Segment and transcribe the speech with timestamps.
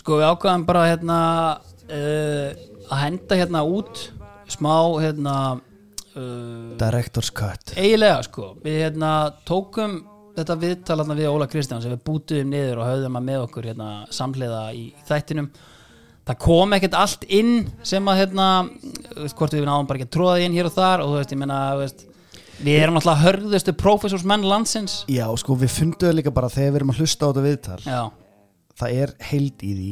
[0.00, 1.18] Sko við ákvaðum bara hérna
[1.56, 2.48] uh,
[2.90, 4.02] að henda hérna út
[4.50, 7.72] smá hérna uh, Director's cut.
[7.76, 8.52] eiginlega sko.
[8.64, 9.12] Við hérna
[9.48, 10.00] tókum
[10.36, 13.70] þetta viðtal hérna við Óla Kristján sem við bútuðum niður og höfðum að með okkur
[13.70, 15.50] hérna samhliða í þættinum.
[16.28, 17.54] Það kom ekkert allt inn
[17.86, 18.46] sem að hérna
[19.34, 21.40] hvort við náðum bara ekki að tróða inn hér og þar og þú veist, ég
[21.40, 22.04] meina þú veist,
[22.64, 25.00] við erum náttúrulega hörðustu prófessorsmenn landsins.
[25.10, 27.80] Já, sko, við funduðu líka bara þegar við erum að hlusta á þetta viðtal.
[27.84, 28.00] Já,
[28.80, 29.90] það er heild í því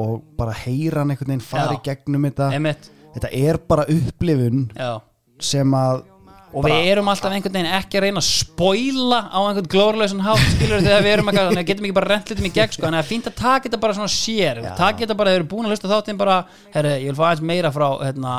[0.00, 1.84] og bara heyra hann einhvern veginn fara Já.
[1.90, 2.50] gegnum þetta.
[2.56, 4.94] Emitt þetta er bara upplifun já.
[5.42, 6.06] sem að
[6.50, 10.40] og við erum alltaf einhvern veginn ekki að reyna að spoila á einhvern glórlausan hátt
[10.56, 12.84] skilur þegar við erum eitthvað, þannig að getum ekki bara rent litum í gegn sko,
[12.86, 14.62] þannig að fínt að taka þetta bara svona sér.
[14.80, 16.40] Taka þetta bara, þeir eru búin að hlusta þáttinn bara
[16.74, 18.34] herri, ég vil fá aðeins meira frá hérna,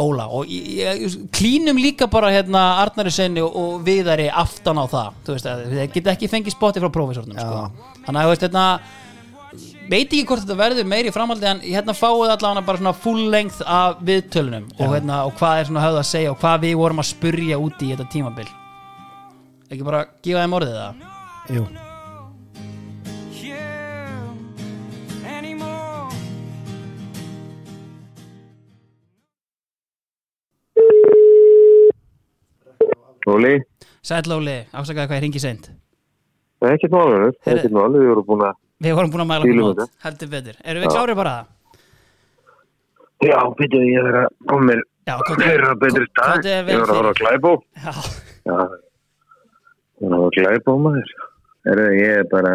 [0.00, 4.84] Óla og ég, ég, klínum líka bara hérna Arnari Senni og, og Viðari aftan á
[4.90, 7.90] það, þú veist að þið geta ekki fengið spotti frá prófessornum sko.
[8.06, 8.66] þannig að þú veist hérna
[9.90, 13.60] veit ekki hvort þetta verður meiri framhaldi en hérna fáið allavega bara svona full length
[13.66, 17.02] af viðtölunum og, hérna, og hvað er svona höfð að segja og hvað við vorum
[17.02, 18.48] að spurja úti í þetta tímabil.
[19.70, 21.06] Ekki bara gefa þeim orðið það?
[21.56, 21.64] Jú,
[33.30, 33.54] Óli,
[34.06, 35.70] Sæll Óli, ásakaði hvað ég ringi seint?
[36.60, 38.58] Það er ekkert málur, það er ekkert málur, við vorum búin að...
[38.80, 39.98] Við vorum búin að mæla mót, þetta.
[40.04, 40.60] heldur betur.
[40.64, 41.34] Erum við klárið bara?
[41.40, 43.30] Það?
[43.30, 46.30] Já, býttu, ég er að betri stað.
[46.30, 47.52] hvað er vel Ég var að horfa að glæbó.
[47.76, 47.92] Já,
[48.48, 48.56] Já,
[50.00, 51.14] ég var að horfa að glæbó maður.
[51.68, 52.52] Heyrðu, ég er bara,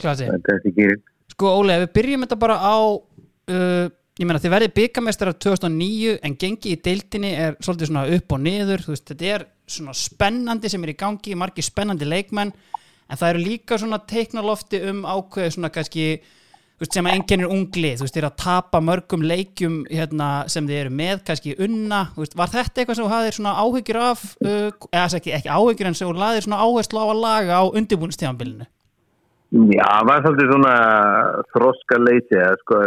[0.00, 1.00] klasi er.
[1.32, 3.86] Sko Óli, við byrjum þetta bara á uh,
[4.20, 8.42] ég meina þið verðið byggamestrar 2009 en gengi í deildinni er svolítið svona upp og
[8.44, 13.28] niður veist, þetta er svona spennandi sem er í gangi margir spennandi leikmenn en það
[13.30, 18.06] eru líka svona teiknalofti um ákveði svona kannski veist, sem að enginn er unglið, þú
[18.06, 22.52] veist, þeir að tapa mörgum leikjum hérna, sem þið eru með kannski unna, veist, var
[22.52, 26.12] þetta eitthvað sem þú hafðir svona áhyggjur af uh, eða ekki, ekki áhyggjur en sem
[26.12, 28.68] þú laðir svona áherslu á að laga á undirbúinstíðanbylinu
[29.52, 30.76] Já, það var svolítið svona
[31.52, 32.78] þroska leiti, eða sko,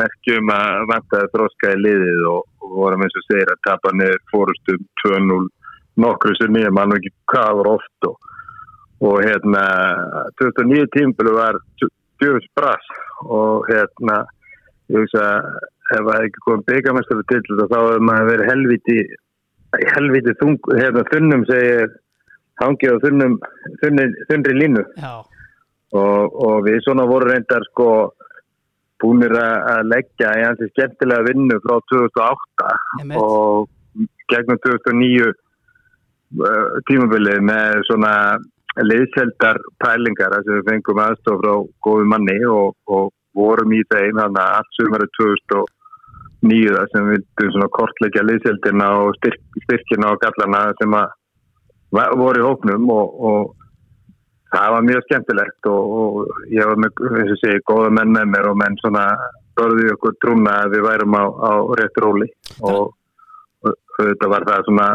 [0.00, 4.22] merkjum að vantaði þroska í liðið og, og vorum eins og segir að tapa niður
[4.30, 5.36] fórustum 2-0
[6.00, 8.32] nokkru sem nýja mann og ekki hvað var oft og,
[9.04, 9.66] og hérna
[10.40, 12.90] 2009 tímbilu var djöfus brass
[13.28, 14.22] og hérna
[14.92, 15.28] ég hugsa
[15.92, 18.98] ef það ekki komið byggamestari til þetta þá hefur maður verið helviti
[19.92, 21.96] helviti þung, hérna þunnum segir
[22.62, 23.40] hangið á þunnum
[23.82, 24.84] þunni, þunnri línu.
[24.96, 25.14] Já,
[25.96, 27.88] og, og við svona voru reyndar sko
[29.02, 32.68] búinir að leggja í hansi skemmtilega vinnu frá 2008
[33.00, 33.18] Einmitt.
[33.20, 33.68] og
[34.32, 38.12] gegnum 2009 uh, tímabilið með svona
[38.84, 41.52] liðseldar pælingar sem við fengum aðstof frá
[41.86, 47.14] góðu manni og, og vorum í þeim þannig að allt sumari 2009 þar sem við
[47.16, 51.14] vildum svona kortleggja liðseldina og styrk, styrkina og gallana sem að
[52.20, 53.65] voru í hóknum og, og
[54.56, 58.30] það var mjög skemmtilegt og, og ég var með, eins og segi, góða menn með
[58.34, 59.08] mér og menn svona
[59.56, 62.28] börði okkur trúna að við værum á, á rétt róli.
[62.60, 62.94] Og,
[63.66, 64.88] og þetta var það svona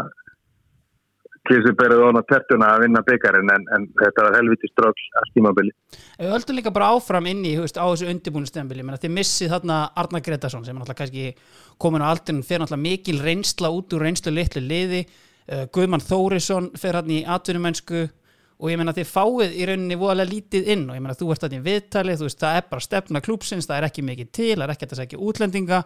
[1.48, 5.28] kísu berið ofan á tertuna að vinna byggarinn en, en þetta var helviti strögl að
[5.32, 5.72] stímabili.
[6.20, 9.14] Við höldum líka bara áfram inn í, veist, á þessu undirbúinu stembili, menn að þið
[9.16, 13.72] missið þarna Arnar Gretarsson sem er náttúrulega kannski komin á aldrinum fyrir náttúrulega mikil reynsla
[13.74, 15.02] út úr reynslu litlu liði,
[15.50, 18.06] uh, Guðmann Þórisson fyrir hann í atvinnumennsku
[18.58, 20.86] og ég menna þið fáið í rauninni voðalega lítið inn.
[20.88, 23.68] Og ég menna þú ert þarna í viðtali, þú veist, það er bara stefna klúpsins,
[23.68, 25.82] það er ekki mikið til, það er ekki að það segja útlendinga.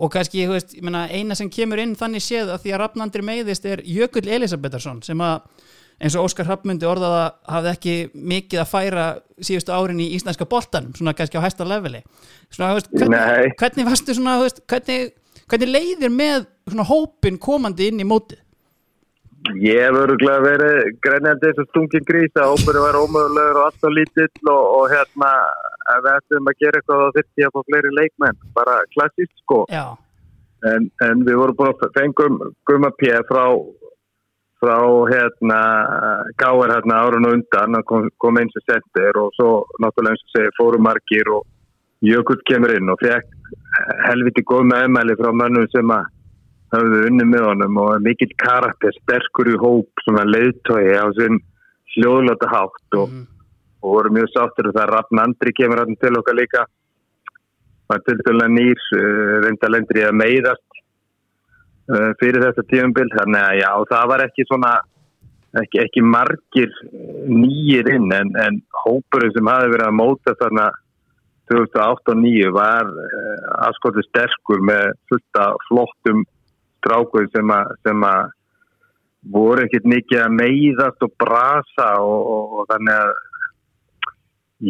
[0.00, 3.24] Og kannski, veist, ég menna eina sem kemur inn þannig séð að því að Rafnandri
[3.26, 5.42] meiðist er Jökull Elisabetharsson sem að
[6.00, 9.06] eins og Óskar Hrafmundi orðaða hafði ekki mikið að færa
[9.44, 12.00] síðustu árin í íslenska boltanum, svona kannski á hæsta leveli.
[12.48, 15.12] Svona, veist, hvernig, hvernig svona, veist, hvernig,
[15.50, 18.40] hvernig leiðir með svona hópin komandi inn í mótið?
[19.48, 23.94] Ég hef öruglega verið grænjandi eins og stungin grís að óbyrju var ómögulegur og alltaf
[23.96, 25.30] lítill og, og hérna
[25.94, 29.32] ef við ættum að gera eitthvað þá þurfti ég að fá fleiri leikmenn, bara klassist
[29.40, 29.60] sko.
[30.70, 32.36] En, en við vorum búin að fengum
[32.68, 33.44] Guma P frá
[34.60, 34.76] frá
[35.08, 35.60] hérna
[36.36, 37.78] Gáar hérna árun og undan.
[37.78, 39.50] Hann kom, kom eins og sendir og svo
[39.80, 41.48] náttúrulega eins og segi fórum margir og
[42.04, 43.32] Jökull kemur inn og fekk
[44.04, 46.08] helviti góð með emæli frá mönnum sem að
[46.72, 51.40] hafðu unni með honum og er mikill karakter, sterkur í hóp svona leiðtói á sinn
[51.96, 53.26] hljóðlöta hátt og, Mhm.
[53.82, 54.90] og voru mjög sáttur og það.
[54.94, 56.66] Rafn Andri kemur hann til okkar líka.
[57.88, 60.68] Var til dæla nýr uh, reyndalendur í að meiðast
[61.90, 64.74] uh, fyrir þetta tíumbil þannig að já, það var ekki svona
[65.58, 66.70] ekki, ekki margir
[67.26, 70.70] nýjir inn en, en hópurinn sem hafi verið að móta þarna
[71.50, 76.22] 2008 og 2009 var uh, aðskotið sterkur með fullta flottum
[76.80, 78.22] strákuð sem að, sem að
[79.34, 83.12] voru ekkert mikið að meiðast og brasa og, og, og þannig að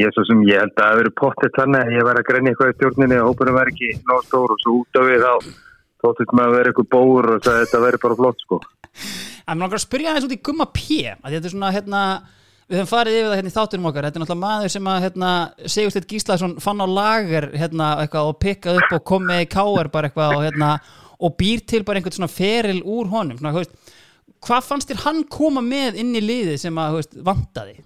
[0.01, 2.53] ég er sem ég held að það verið pottet þannig að ég var að grenja
[2.53, 5.33] eitthvað í stjórninni og hópurinn var ekki nóg stór og svo út af við þá
[6.01, 8.61] þóttist maður að vera eitthvað bóur og það, þetta verið bara flott sko.
[9.47, 12.03] En mér langar að spyrja aðeins út í Gumma P að þetta er svona hérna
[12.71, 15.05] við höfum farið yfir það hérna í þáttunum okkar þetta er náttúrulega maður sem að
[15.05, 15.31] hérna,
[15.75, 19.91] Sigursteinn Gíslason fann á lager hérna, eitthvað, og pikkað upp og kom með í káer
[19.91, 20.69] bara eitthvað og, hérna,
[21.21, 23.77] og býr til bara einhvern svona feril úr honum svona, veist,
[24.47, 27.79] hvað fannst þér hann koma með inn í liðið sem að veist, vantaði?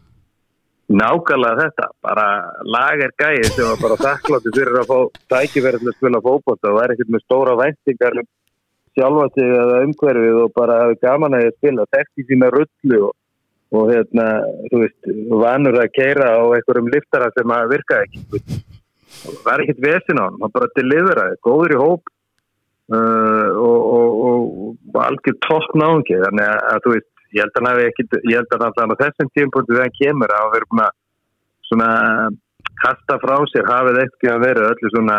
[0.94, 2.24] Nákvæmlega þetta, bara
[2.68, 4.98] lager gæði sem var bara þakkláttu fyrir að fá
[5.32, 8.28] tækifærið að spila fókbóta og var ekkert með stóra væntingar um
[8.94, 13.14] sjálfa sig eða umhverfið og bara hafi gaman að spila, tekti sína rullu og,
[13.74, 14.26] og hérna,
[14.70, 15.10] þú veist,
[15.42, 18.60] vanur að keira á einhverjum liftara sem að virka ekki.
[19.24, 22.13] Það var ekkert vesin á hann, hann bara deliveraði, góður í hóp
[22.92, 24.48] og, og,
[24.92, 28.36] og algjör topp náðungi, þannig að, þú veist, ég held að hann hefði ekki, ég
[28.40, 30.98] held að hann á þessum tímpunktu þegar hann kemur að vera búin að
[31.68, 31.88] svona
[32.82, 35.18] kasta frá sér, hafið ekki að vera öllu svona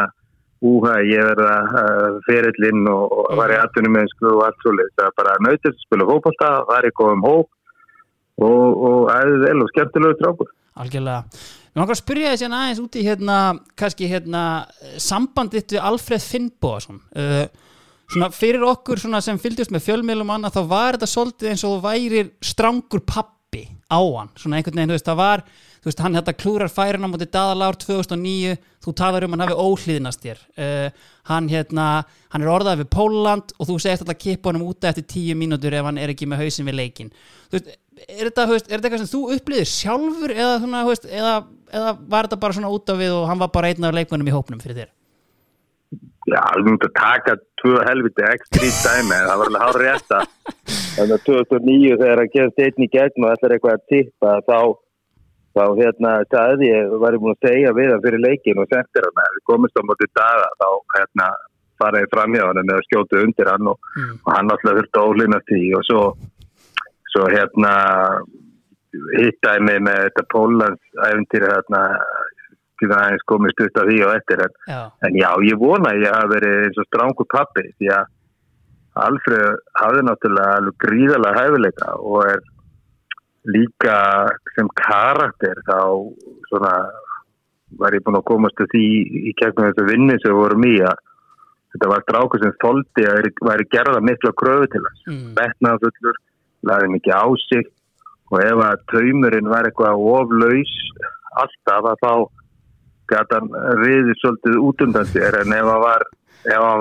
[0.65, 4.95] úha, ég verða uh, ferillinn og, og var í aðtunum með sko og allt svolítið,
[4.99, 7.49] það er bara nautist að spila fókbalta, var í góðum hóp
[8.45, 10.51] og, og æðið vel og skemmtilegu trákur.
[10.75, 11.43] Algjörlega.
[11.75, 13.37] Mér langar að spyrja þess að aðeins úti hérna,
[13.75, 14.41] kannski hérna
[15.03, 17.41] sambandið við Alfred Finnbóðarsson uh,
[18.13, 21.65] svona fyrir okkur svona sem fylgjast með fjölmiðlum og annað þá var þetta svolítið eins
[21.67, 24.31] og þú værir strangur pappi á hann.
[24.39, 27.27] Svona einhvern veginn, þú veist, það var þú veist, hann þetta klúrar færin á móti
[27.35, 30.41] daðalár 2009, þú talar um hann hafi óhlýðnast þér.
[30.55, 31.87] Uh, hann hérna,
[32.33, 35.35] hann er orðað við Póland og þú segist alltaf að kipa honum úta eftir tíu
[35.37, 37.11] mínútur ef hann er ekki með hausin við leikin
[37.51, 37.71] þú veist,
[38.03, 41.33] er þetta, veist, er þetta eitthvað sem þú upplýðir sjálfur eða, svona, veist, eða,
[41.71, 44.31] eða var þetta bara svona út af við og hann var bara einn af leikmennum
[44.31, 44.93] í hópnum fyrir þér?
[46.25, 50.23] Já, það myndi að taka tvö helviti ekstri dæmi, það var alveg hár rétt að
[50.95, 54.59] þannig að 2009 þegar að gerast einn í gegn og ætlar eitthvað að tippa þá,
[55.55, 59.07] þá hérna það ég var ég búin að segja við hann fyrir leikin og sendir
[59.07, 61.29] hann að við komumst á móti daga þá hérna
[61.81, 64.13] faraði fram hjá hann með að skjóta undir hann og, mm.
[64.23, 66.01] og hann alltaf þurfti að ólina því og svo,
[67.15, 67.75] svo hérna
[69.15, 71.83] hittaði mig með þetta Pólans æfintýri hérna
[72.79, 74.81] til það aðeins komist upp af því og eftir en já.
[75.07, 78.11] en já, ég vona að ég hafi verið eins og strángu pappi því að
[79.05, 82.43] Alfred hafði náttúrulega alveg gríðalega hæfileika og er
[83.55, 83.97] líka
[84.55, 85.79] sem karakter þá
[86.49, 86.75] svona
[87.79, 88.85] var ég búin að komast til því
[89.31, 90.95] í kegnum þessu vinni sem vorum í að
[91.75, 95.25] þetta var stráku sem þóldi að væri gerða miklu að kröfu til þess mm.
[95.39, 96.21] betnaðfullur,
[96.69, 97.71] laði mikið ásig
[98.33, 100.73] og ef að taumurinn var eitthvað oflaus
[101.41, 102.13] alltaf að þá
[103.11, 103.41] gata
[103.81, 106.05] riðið svolítið út undan sér en ef hann var,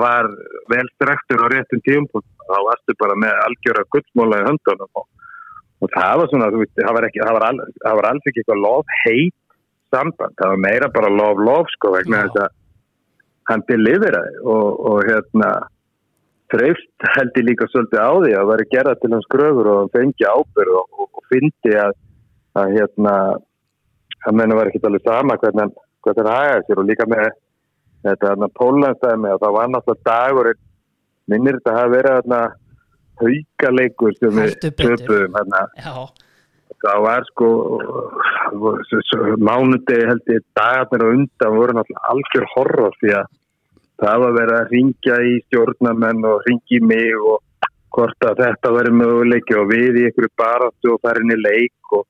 [0.01, 0.31] var
[0.73, 4.89] vel strektur á réttum tíum þá varstu bara með algjöra guldsmóla í höndunum.
[5.01, 5.07] Og,
[5.81, 8.43] og það var svona veist, það, var ekki, það, var all, það var alls ekki
[8.43, 9.41] eitthvað lof heit
[9.93, 12.55] samband, það var meira bara lof lof sko vegna þess að
[13.51, 15.51] hann deliveraði og, og hérna
[16.53, 20.27] treyft held ég líka svolítið á því að vera gerað til hans gröfur og fengi
[20.27, 21.95] ábyrð og, og fyndi að,
[22.59, 23.15] að hérna
[24.25, 25.75] það menna var ekki alveg sama hvernig hann
[26.05, 26.81] hægast sér.
[26.81, 27.31] Og líka með
[28.05, 30.51] þetta pólanstæmi og það var náttúrulega dagur
[31.31, 32.41] minnir þetta að vera þarna
[33.21, 35.63] haugaleikur sem við töpuðum hérna
[36.85, 37.49] það var sko
[39.41, 43.31] mánudegi held ég dagarnir og undan voru náttúrulega algjör horror því að
[44.01, 48.73] það var verið að ringja í stjórnamenn og ringja í mig og hvort að þetta
[48.75, 52.03] verið möguleiki og við í einhverju baráttu og farin í leik og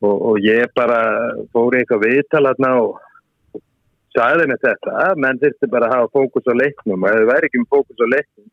[0.00, 1.00] og, og ég bara
[1.52, 3.60] fór eitthvað viðtalarna og
[4.16, 7.30] sagði henni þetta að menn þurfti bara að hafa fókus á leiknum og ef það
[7.30, 8.48] væri ekki með fókus á leiknum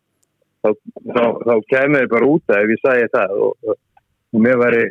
[0.61, 0.69] þá,
[1.15, 3.75] þá, þá kemur ég bara út að ef ég sagði það og,
[4.35, 4.83] og mér væri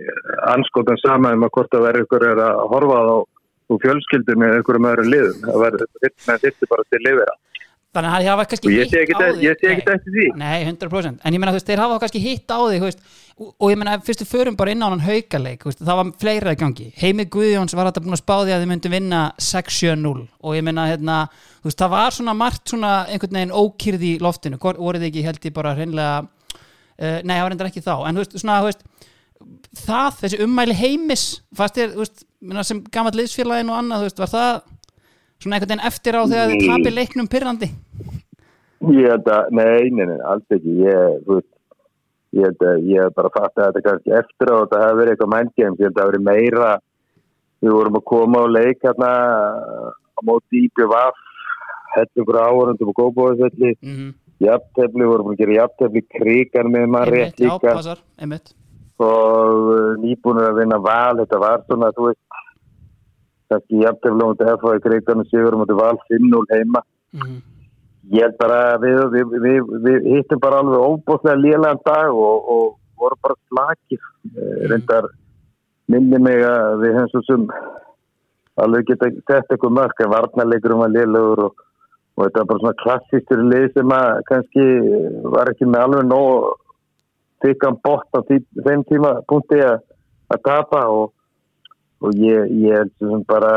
[0.54, 3.16] anskotan sama um að hvort að vera ykkur að horfa á
[3.72, 5.50] og fjölskyldur með einhverjum öðru liðum.
[6.26, 7.36] Það þurfti bara til lifera
[7.96, 9.44] þannig að það var kannski hitt á því.
[9.44, 10.26] ég sé ekki eftir því.
[10.40, 12.90] Nei, 100% en ég menna þú veist, þeir hafa kannski hitt á því
[13.36, 16.86] og, ég menna, fyrstu förum bara inn á hann haugaleik, það var fleira í gangi.
[16.96, 20.86] Heimi Guðjóns var þetta búin að spáði að þið myndi vinna 6-7-0 og ég menna,
[20.92, 21.18] hérna,
[21.66, 24.60] það var svona margt svona einhvern veginn ókýrði í loftinu.
[24.60, 27.94] Voruð þið ekki held ég bara hreinlega uh, nei, það var endur ekki þá.
[28.08, 29.12] En þú veist, svona, þú veist
[29.86, 31.26] það, þessi ummæli heimis
[31.56, 32.24] fast er, þú veist,
[32.68, 34.54] sem gammal liðsfélagin og annað, þú veist, var það
[35.42, 37.70] svona einhvern veginn eftir á þegar þið tapir leiknum pyrrandi
[38.86, 40.74] Ég held að, nei, nei, nei, alls ekki.
[40.84, 41.48] Ég, veist,
[42.36, 45.14] ég held að ég hef bara fatt að þetta kannski eftir á þetta hefur verið
[45.14, 46.74] eitthvað mindgames, ég held að það hefur verið meira
[47.64, 49.10] við vorum að koma á leik hérna
[49.88, 51.22] á móti IPVF
[51.96, 53.72] hellingur áhörundum og góðbóðsvelli
[54.44, 57.76] jafntefli, við vorum að gera jafntefli krigan með maður rétt líka
[59.04, 61.18] og uh, nýbúinur að vinna val.
[61.20, 62.22] Þetta var svona, þú veist
[63.50, 66.82] kannski jafntefli um þetta FH í krigan og sigur um þetta val 5-0 heima.
[67.16, 67.44] Mm
[68.12, 72.50] ég held bara að við, við, við, við hittum bara alveg óbúslega lélegan dag og,
[72.54, 72.66] og
[73.00, 74.02] vorum bara slakir.
[74.26, 74.66] Mm.
[74.72, 75.08] reyndar
[75.86, 77.46] minni mig að við hefum svo sem
[78.62, 81.64] alveg geta sett eitthvað mörg en varnarleikurum var lélegur og,
[82.16, 84.66] og þetta var bara svona klassistur lið sem að kannski
[85.36, 86.48] var ekki með alveg nóg
[87.44, 89.78] þykkan bort á tí, þeim tíma punkti að,
[90.32, 91.12] að tapa og
[92.04, 93.52] og ég, ég held sem bara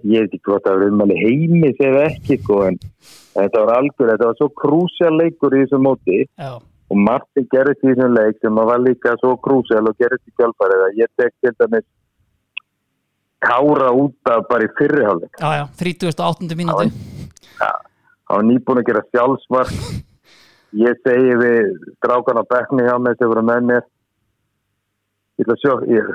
[0.00, 2.78] ég veit ekki hvort það var umæli heimi þegar ekki sko en
[3.36, 6.22] þetta var algjör, þetta var svo krúsjál leikur í þessu móti.
[6.40, 10.34] Já, og Martin gerði því þessum leik sem var líka svo krúsjál og gerði því
[10.40, 11.86] kjálfarið að ég tek til dæmis
[13.46, 16.56] kára út af bara í fyrriháleik já, já, 38.
[16.58, 16.90] mínúti
[17.60, 19.74] hann var nýbúin að gera sjálfsmark
[20.80, 23.84] ég segi við strákan á bekkni hjá mig sem voru með mér
[25.36, 26.10] ég ætla að sjó ég,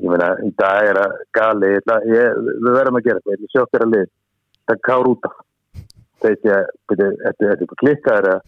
[0.00, 3.34] ég meina, í dag er að gali ég ætla, ég, við verðum að gera þetta
[3.34, 4.12] ég ætla að sjó þér að lið.
[4.64, 5.34] Það kár út af.
[6.24, 8.38] Þetta er eitthvað klikkaður að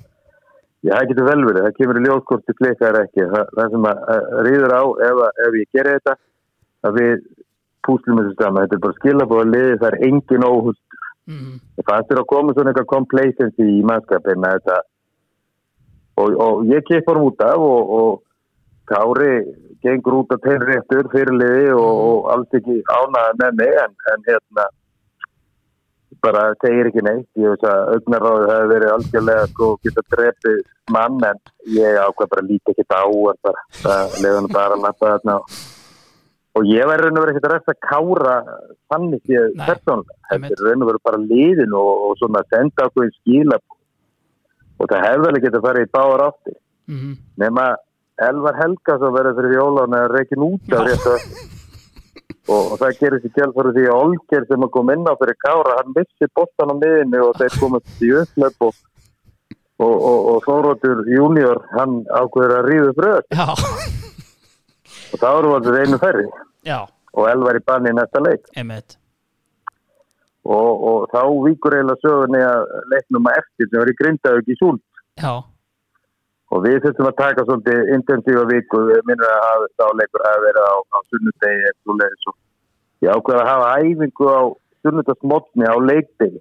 [0.86, 4.02] já, það getur vel verið, það kemur í ljóðkorti klikkaður ekki, það, það sem að,
[4.14, 6.16] að rýður á ef, ef ég gerir þetta
[6.88, 7.14] að við
[7.84, 8.64] púslum þessu saman.
[8.64, 10.82] Þetta er bara skilabóða liði, það er engin óhust
[11.26, 14.76] mm ég fannst þér að koma svona eitthvað complacency í mannskapin með þetta
[16.20, 18.22] og, og ég kippa hann út af og, og
[18.86, 19.34] Kári
[19.82, 24.66] gengur út af tegnréttur fyrirliði og, og alls ekki ánaði með mig en, en hérna
[26.24, 27.28] bara segir ekki neitt.
[27.38, 30.60] Ég veist að augnaráði hefur verið algjörlega sko geta drefið
[30.94, 31.40] mann en
[31.76, 35.38] ég ákvað bara líka ekki á en bara, það hann bara að lappa þarna.
[36.56, 38.36] Og, ég verður raun og verið ekkert að resta kára
[38.92, 39.96] þannig því að þetta
[40.38, 43.58] er raun og verið bara liðin og, og svona senda okkur í skila
[44.76, 46.56] og það hefði vel ekki að fara í báðar áttir.
[46.86, 47.16] -hmm.
[47.36, 47.76] nema
[48.16, 51.14] Elvar Helga svo verður fyrir jólan að reikin út af réttu
[52.48, 55.38] og, og það gerir sér kjálfari því að Olger sem að kom inn á fyrir
[55.44, 58.74] Kára hann missi bóttan á miðinni og þeir komast í upplöp og,
[59.84, 63.48] og, og, Þóróttur junior hann ákveður að ríða bröð já,
[65.12, 66.28] og þá eru allir einu ferri
[66.64, 66.78] já,
[67.12, 68.48] og Elvar í banni í næsta leik.
[68.56, 68.96] Einmitt
[70.46, 74.58] og, og þá víkur eiginlega sögunni að leiknum að eftir sem var í Grindavík í
[74.60, 74.76] Súl
[75.20, 75.34] já,
[76.54, 80.44] og við þurfum að taka svolítið intensífa viku, við minnum að hafa þá leikur hafa
[80.46, 81.72] verið á, á sunnudegi
[82.30, 82.36] og
[83.04, 84.40] ég ákveði að hafa æfingu á
[84.86, 86.40] sunnudagsmotni á leikdegi.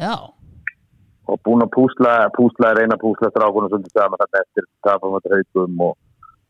[0.00, 0.14] Já,
[1.30, 5.28] og búin að púsla, púsla reyna að púsla strákunum svolítið saman þarna eftir tapum að
[5.34, 5.96] haugum og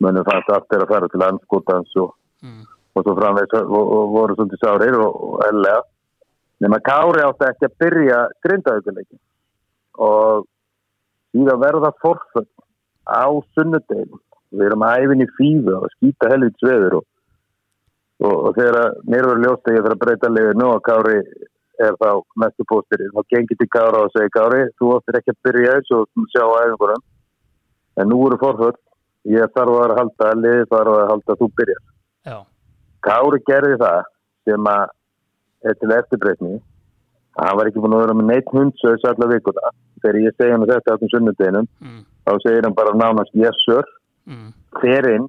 [0.01, 2.63] munum fannst aftur að fara til anskotans og, Mm.
[2.97, 5.83] og svo framvegs voru svolítið sárir og, og ellega
[6.61, 9.21] nema Kári átti ekki að byrja grindaðuguleikin
[10.07, 10.45] og
[11.33, 12.49] síðan verða forföld
[13.09, 13.25] á
[13.55, 14.11] sunnudegin
[14.51, 17.05] við erum æfin í fífu og skýta helvits veður og,
[18.25, 21.17] og, og þegar að mér verður ljóst að ég þarf að breyta nú að Kári
[21.81, 22.09] er þá
[22.43, 25.99] mestu póstir þá gengir til Kára og segir Kári þú áttir ekki að byrja þessu
[26.03, 27.05] og sjá æfingurum
[27.97, 28.79] en nú eru forföld
[29.29, 31.83] ég þarf að vera að halda liðið þarf að halda að þú byrjar.
[32.29, 32.37] Já,
[33.05, 34.09] Kári gerði það
[34.49, 34.83] sem að
[35.61, 36.59] til eftirbreytni.
[37.39, 39.73] Hann var ekki búin að vera með neitt hundsöðs alla vikuna.
[40.01, 42.01] Þegar ég segi hann þetta á þessum sunnudeginum mm.
[42.27, 43.85] þá segir hann bara nánast yes sir.
[44.29, 44.51] Mm.
[44.79, 45.23] fer inn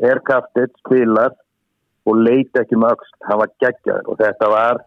[0.00, 1.34] er kaftið, spilar
[2.08, 4.80] og leiti ekki með öxt hann var geggjaður og þetta var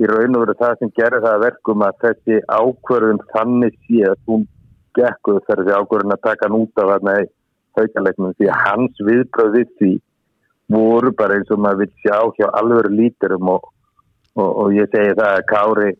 [0.00, 4.00] í raun og veru það sem gerði það að verkum að þessi ákvörðun þannig sé
[4.10, 4.46] að hún
[4.96, 7.28] þegar þessi ákvörðun að taka hann út af þarna í
[7.78, 9.92] haukaleiknum því að hans viðbröð við því
[10.70, 13.72] voru bara eins og maður vil sjá hjá alvöru líturum og,
[14.38, 15.90] og, og ég segi það að Kári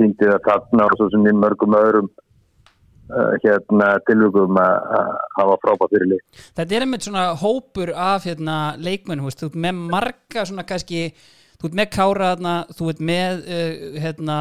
[0.00, 5.02] fyndi það þarna og svo sem í mörgum öðrum uh, hérna tilvökum að
[5.36, 6.24] hafa frábæð fyrir lið.
[6.58, 11.04] þetta er einmitt svona hópur af hérna, leikmenn, þú veist, með marga svona kannski,
[11.60, 14.40] þú ert með kára þarna, þú ert með uh, hérna,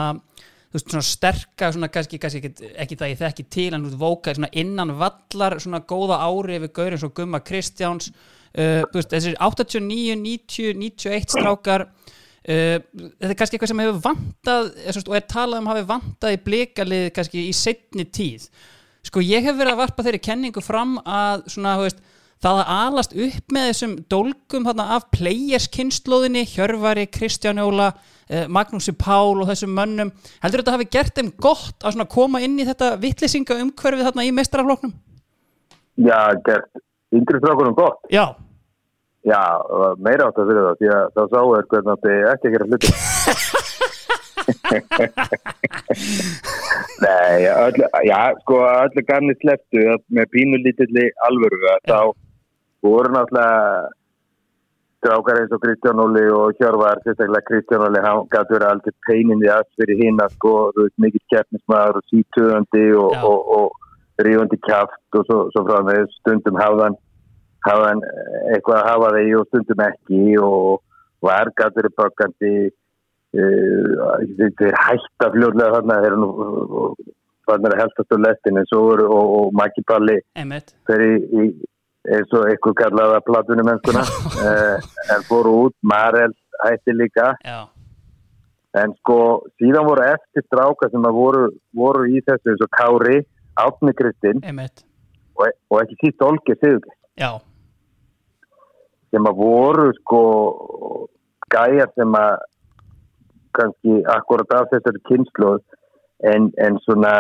[0.69, 3.91] þú veist, svona sterka svona kannski, kannski ekki, ekki það ég þekki til en þú
[3.91, 8.13] veist, vóka svona innan vallar svona góða ári yfir gaur eins og Gumma Kristjáns
[8.55, 11.89] uh, veist, þessir 89, 90, 91 strákar
[12.49, 12.79] Uh,
[13.19, 16.37] þetta er kannski eitthvað sem hefur vantað er, og er talað um hafi vantað í
[16.45, 18.45] blikalið kannski í setni tíð
[19.05, 21.99] sko ég hef verið að varpa þeirri kenningu fram að svona, þú veist,
[22.39, 28.95] það að alast upp með þessum dólgum þarna, af playerskynslóðinni, Hjörvari, Kristján Jóla, uh, Magnúsi
[28.95, 32.93] Pál og þessum mönnum, heldur þetta hafi gert þeim gott að koma inn í þetta
[33.03, 34.95] vittlisinga umhverfið þarna í mestrarfloknum?
[35.99, 36.71] Já, gert
[37.15, 37.99] yngri strákunum gott.
[38.13, 38.35] Já,
[39.27, 39.39] Já,
[39.99, 42.67] meira átt að fyrir það, því að þá sáu er hvernig átti ekki að gera
[42.69, 42.89] hluti.
[47.03, 49.79] Nei, öllu, já, sko, öllu gamni slepptu
[50.15, 51.99] með pínulítilli alvöru þá
[52.85, 53.91] voru náttúrulega
[54.99, 59.43] strákar eins og Kristján Óli og Hjörvar, sérstaklega Kristján Óli, hann gæti verið aldrei peinin
[59.43, 63.67] í allt fyrir hinn að sko, þú veist, mikið keppnismæður og sítöðandi og, og, og
[64.25, 66.97] rífandi kjaft og svo, svo frá með stundum hafðan
[67.67, 68.03] hafðan
[68.53, 70.83] eitthvað að hafa þeir og stundum ekki og
[71.25, 74.19] var verið bakandi uh,
[74.59, 76.29] þeir hætta fljóðlega þarna þeir nú
[77.49, 80.75] þarna er helstast á lestin en svo voru og, og Maggi Palli einmitt.
[80.87, 81.49] fer í, í
[82.09, 84.05] eins og eitthvað kallaða platunum mennskuna.
[84.39, 84.77] Uh,
[85.13, 86.31] en fóru út, Marel
[86.63, 87.33] hætti líka.
[87.43, 87.67] Já,
[88.77, 89.17] en sko
[89.57, 91.43] síðan voru eftir stráka sem að voru,
[91.75, 93.19] voru í þessu eins og Kári,
[93.65, 97.31] Átni Kristinn og, og ekki síst Olgi Sigurgeir Já,
[99.11, 100.21] sem að voru sko
[101.51, 102.45] gæjar sem að
[103.57, 105.61] kannski akkurat af þessari kynsluð
[106.31, 107.13] en, en svona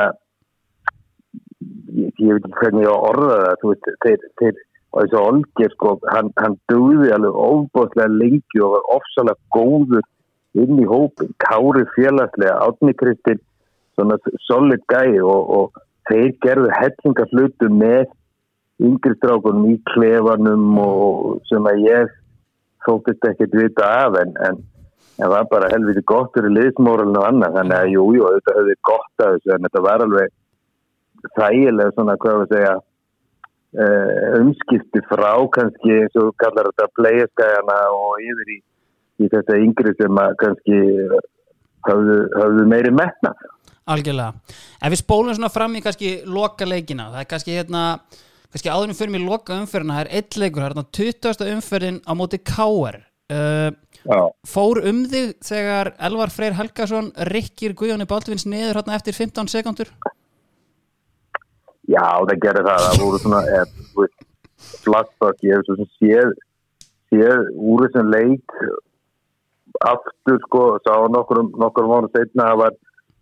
[1.95, 5.19] ég, ég veit ekki hvernig ég á orða það þú veist, þeir, þeir og þessu
[5.21, 10.07] Olgir sko, hann, hann dugði alveg ofbóðslega lengi og var ofsalega góður
[10.57, 13.41] inn í hópin, Kári félagslega Átni Kristinn
[13.97, 14.17] svona
[14.47, 18.07] solid gæi og, og þeir gerðu hellinga hlutu með
[18.79, 22.11] yngri strákunum í klefanum og sem að ég
[22.85, 24.61] þóttist ekkert vita af en, en
[25.19, 27.57] það var bara helviti gott fyrir liðsmóralinu og annað.
[27.59, 30.37] Þannig að jú, jú, þetta höfði gott að þessu en þetta var alveg
[31.35, 38.23] þægilega svona, hvað að segja uh, umskipti frá kannski eins og kallar þetta pleiaskæjana og
[38.23, 38.59] yfir í,
[39.19, 40.79] í þetta yngri sem að kannski
[41.89, 43.35] höfðu, höfðu meiri metna
[43.89, 47.83] algjörlega Ef við spólum svona fram í kannski loka leikina það er kannski hérna
[48.49, 51.53] kannski áðurum fyrir mig loka umferðina, það er eitt leikur það er hérna 20.
[51.55, 53.01] umferðin á móti K.R.
[53.29, 53.69] Uh,
[54.47, 59.91] fór um þig þegar Elvar Freyr Helgason rikkir Guðjóni Baldvins niður hérna eftir 15 sekundur
[61.89, 62.83] Já, það gerir það.
[62.85, 63.71] Það voru svona eh,
[64.83, 65.41] flashback.
[65.45, 66.35] Ég hef svo sem séð,
[67.09, 68.55] séð úr þessum leik
[69.87, 72.77] aftur, sko, sá nokkur, nokkur mánu setna að það var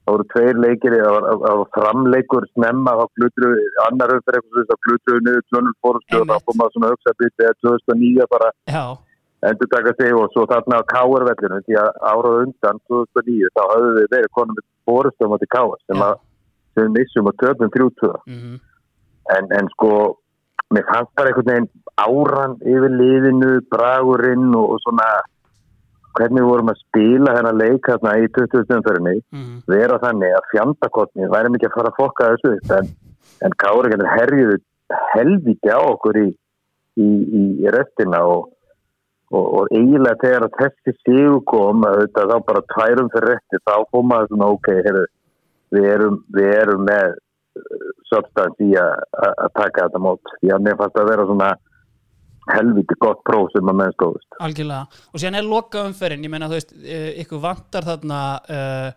[0.08, 3.50] það voru tveir leikir, það var, framleikur snemma, þá flutru
[3.88, 7.50] annar umferð eitthvað, þá flutru niður 200 fórstu og þá kom að svona hugsa byrja
[7.50, 8.84] eða 2009 bara Já,
[9.50, 13.91] endur taka sig og svo þarna á Káarvellinu því að árað undan 2009 þá höfðu
[14.00, 16.08] við verið konum með fórstu á móti Káar sem Já.
[16.08, 16.24] að
[16.78, 18.58] sem við missum og töfum 30 mm
[19.36, 19.91] en, en sko
[20.74, 25.08] mér fannst bara einhvern veginn áran yfir liðinu, bragurinn og, og svona
[26.17, 28.75] hvernig við vorum að spila þennan leik hérna í 20.
[28.77, 29.58] umferðinni -hmm.
[29.73, 32.91] vera þannig að fjandakotni væri mikið að fara að fokka þessu en,
[33.45, 34.58] en Kári kannski herjuðu
[35.13, 36.27] helviti á okkur í,
[36.97, 37.08] í,
[37.63, 38.49] í restina og,
[39.36, 43.62] og, og eiginlega þegar að þessi sigur kom að þetta þá bara tværum fyrir rétti
[43.67, 45.06] þá kom maður svona ok heru,
[45.75, 47.15] við, erum, við erum með
[47.60, 48.93] uh, í að
[49.25, 51.49] að- að taka þetta mót því að mér fannst að vera svona
[52.53, 54.39] helviti gott próf sem að menn stóðust.
[54.43, 55.03] Algjörlega.
[55.12, 58.89] Og síðan er loka umferðin, ég meina þú veist uh, ykkur vantar þarna uh,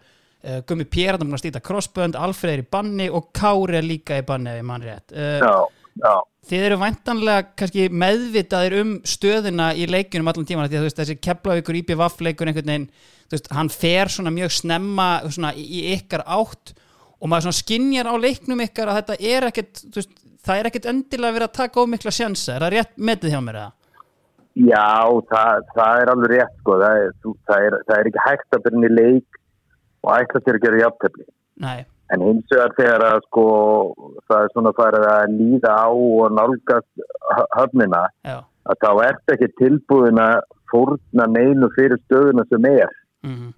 [0.44, 4.18] uh, Gummi Pér, búin að stýta crossbönd Alfred er í banni og Kári er líka
[4.20, 5.14] í banni ef ég mann rétt.
[5.14, 5.54] Uh, Já,
[6.02, 6.14] já.
[6.50, 11.18] Þið eru væntanlega kannski meðvitaðir um stöðina í leikunum allan tíman því að veist þessi
[11.20, 12.86] Keflavíkur IPVAF leikur einhvern veginn,
[13.28, 16.72] þú veist, hann fer svona mjög snemma svona í, í ykkar átt
[17.20, 20.68] og maður svona skinjar á leiknum ykkar að þetta er ekkert þú veist, það er
[20.70, 23.72] ekkert endilega verið að taka ómikla sjansa, er það rétt metið hjá mér eða?
[24.61, 24.88] Já,
[25.31, 26.76] það, það er alveg rétt sko.
[26.83, 27.12] það, er,
[27.48, 29.40] það, er, það er ekki hægt að byrja í leik
[30.00, 31.26] og ætla sér að gera jafntefni
[31.61, 31.79] Nei,
[32.11, 33.44] en hins vegar þegar að sko
[34.26, 37.05] það er svona farið að líða á og nálgast
[37.37, 38.37] hö- höfnina já.
[38.40, 40.40] að þá ert ekki tilbúin að
[40.72, 42.92] fórna neinu fyrir stöðuna sem er.
[43.26, 43.50] Mm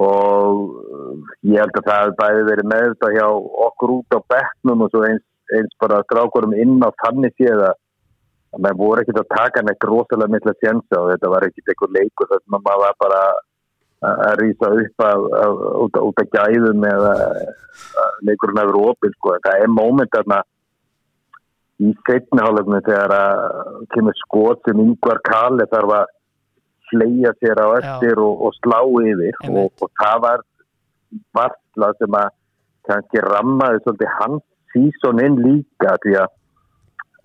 [0.00, 3.26] og uh, ég held að það hefði bæði verið með þetta hjá
[3.66, 5.24] okkur út á bekknum og svo eins,
[5.58, 7.78] eins bara strákurum inn á þannig séð að
[8.50, 11.92] að maður voru ekkert að taka neitt rosalega mikla sjensa og þetta var ekkert einhver
[11.94, 13.38] leikur þess að maður var bara að
[14.00, 19.34] að rísa upp af, af, út, út af gæðum eða að leikurinn hefur opið sko.
[19.44, 20.38] það er móment þarna
[21.80, 23.44] í setnihálfum þegar að
[23.94, 26.16] kemur skot sem yngvar Kali þarf að
[26.90, 29.36] fleia sér á eftir og, og slá yfir.
[29.48, 30.44] Og, og það var
[31.36, 32.32] varsla sem að
[32.88, 36.36] kannski rammaði svolítið hans sísoninn líka því að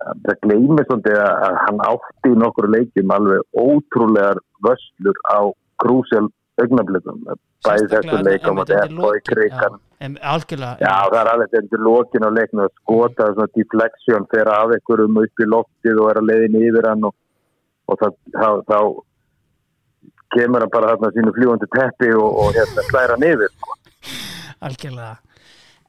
[0.04, 5.38] að það gleymið svolítið að hann átti í nokkru leikjum alveg ótrúlegar vöslur á
[5.82, 6.28] krúsjál
[6.60, 7.24] augnablikum
[7.66, 12.28] bæði þessu leikum og þetta er bói krigan Já, það er alveg þetta er lokin
[12.28, 16.30] á leikinu að skota svona defleksjón þegar af einhverjum upp í loftið og er að
[16.30, 17.14] leiðin yfir hann og,
[17.88, 18.78] og það, þá, þá
[20.36, 23.78] kemur hann bara þarna sínu fljúandi teppi og, og hérna slæra niður sko.
[24.68, 25.14] algjörlega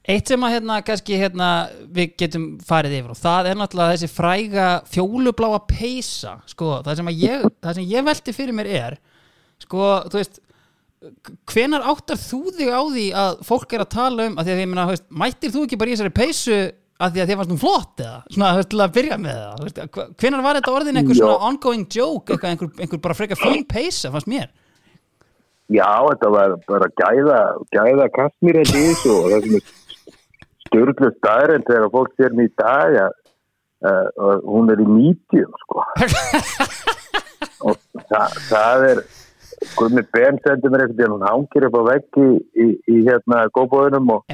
[0.07, 1.47] Eitt sem að hérna kannski hérna
[1.91, 7.09] við getum farið yfir og það er náttúrulega þessi fræga fjólubláa peysa sko, það sem,
[7.25, 8.99] ég, það sem ég velti fyrir mér er
[9.59, 10.39] sko, þú veist
[11.51, 14.61] hvenar áttar þú þig á því að fólk er að tala um að því að
[14.61, 16.59] ég þú veist, mættir þú ekki bara í þessari peysu
[16.97, 18.21] að því að þið varst nú flott eða?
[18.33, 19.41] Svona, til að byrja með
[19.77, 23.67] það hvenær var þetta orðin einhver svona ongoing joke, eitthvað, einhver, einhver bara frekar fín
[23.69, 24.47] peysa, fannst mér?
[25.67, 27.41] Já, þetta var bara gæða
[27.75, 29.69] gæða kastmýr þetta í þessu og það sem er
[30.67, 33.15] stjórnlu staðurinn þegar fólk sér mér í dag að,
[33.91, 35.85] að, að hún er í medium sko.
[37.67, 37.77] Og
[38.09, 39.05] það, það er
[39.77, 42.25] Guðmi Ben sendir mér eitthvað hún hangir upp á veggi
[42.61, 44.25] í, í hérna góðbóðunum og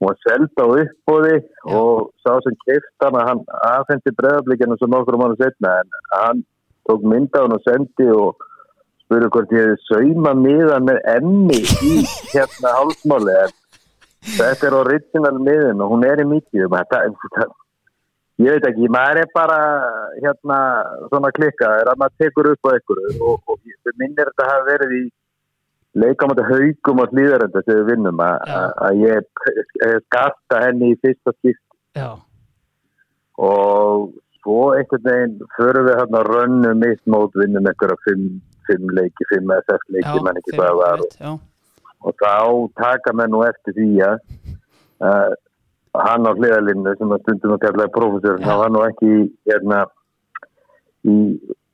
[0.00, 1.36] hún seld á uppbóði
[1.70, 6.44] og sá sem keift hann að hann aðfendi breðablíkinu sem nokkur mánu setna en hann
[6.88, 8.46] tók mynd á hann og sendi og
[9.04, 11.94] spurði hvort ég hefði sauma miðan með enni í
[12.32, 13.56] hérna hálsmáli en
[14.24, 17.00] þetta er original miðin og hún er í þetta,
[18.40, 19.58] ég veit ekki, maður er bara
[20.22, 20.58] hérna
[21.08, 24.68] svona klikka er að maður tekur upp á einhverju og, og ég minnir þetta hafi
[24.70, 25.02] verið í
[26.00, 29.46] leikamönda haugum og hlýðarenda sem við vinnum að að- að ég
[29.84, 31.64] ég skasta henni í fyrsta skipt
[31.98, 32.10] já,
[33.38, 39.26] og svo einhvern veginn förum við hérna rönnum mitt mót vinnum einhverja fimm, fimm leiki,
[39.32, 41.02] fimm SF leiki, mann ekki hvað það var.
[41.20, 41.32] já,
[42.00, 42.34] og þá
[42.80, 44.18] taka menn nú eftir því að
[45.04, 45.30] uh,
[46.00, 49.14] hann á hliðalínu sem að stundum að kallaði profesor hann var nú ekki
[49.50, 49.80] hérna
[51.08, 51.16] í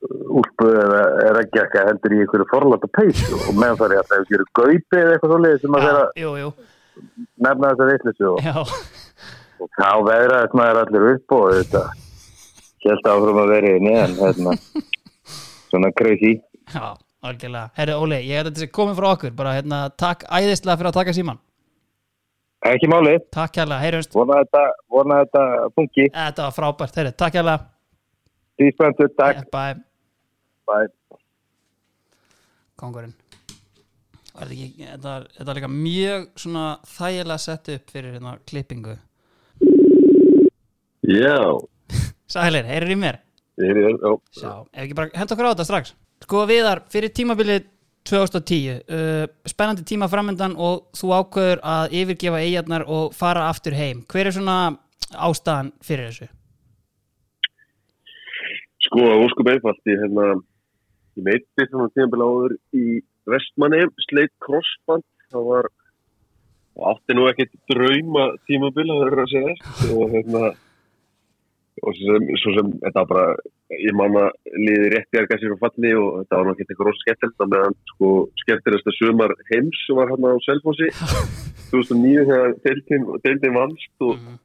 [0.07, 3.35] úlpu eða er ekki ekki heldur í einhverju forláta peysu.
[3.49, 5.89] Og meðan það er alltaf einhverju gaupi eða eitthvað svo sem að
[6.23, 6.51] jú
[7.43, 8.55] nefna þessa vitleysu og, já,
[9.61, 11.83] og þá veðraðist maður allir upp og þetta
[12.87, 14.55] held áfram að vera í neðan hérna,
[15.71, 16.37] svona crazy.
[16.73, 16.87] Já,
[17.31, 17.73] algjörlega.
[17.79, 19.35] Herri Óli, ég að þetta sé komið frá okkur.
[19.39, 21.43] Bara hérna, takk æðislega fyrir að taka síman
[22.67, 25.43] ekki máli, takk hérlega, heyrjumst vona þetta, vona þetta
[25.77, 29.45] funki, þetta var frábært, heyrri, takk hérlega spenntur, takk.
[29.53, 29.77] Bye.
[30.67, 30.89] Bye.
[32.81, 33.13] Kongurinn.
[34.37, 35.13] Þetta,
[35.49, 38.97] var líka mjög svona þægilega sett upp fyrir hérna klippingu.
[41.07, 41.39] Já,
[42.33, 43.21] Sælir, heyrir í mér?
[43.57, 47.67] er, já, Sjá, ef ekki bara henda okkur á þetta strax Sko viðar, fyrir tímabilið
[48.07, 54.05] 2010 uh, spennandi tíma framöndan og þú ákveður að yfirgefa eigarnar og fara aftur heim
[54.13, 54.59] hver er svona
[55.11, 56.31] ástæðan fyrir þessu?
[58.87, 60.29] sko, óskum einfalt, ég hérna,
[61.19, 63.01] ég meiti svona tíðanbila áður í
[63.31, 65.71] vestmanni, sleitt crossband, það var,
[66.93, 69.57] átti nú ekkert drauma tímabila, það er að segja,
[69.97, 70.43] og hérna,
[71.83, 73.25] og svo sem, svo sem þetta var bara,
[73.77, 74.25] ég manna
[74.57, 78.11] liði rétti að gæsir og falli og þetta var ekkert eitthvað skemmtilegt, þannig að sko
[78.43, 80.89] skemmtilegasta sumar heims var hérna á Selfossi.
[81.73, 84.37] 2009 þegar deildin, vannst og Mhm.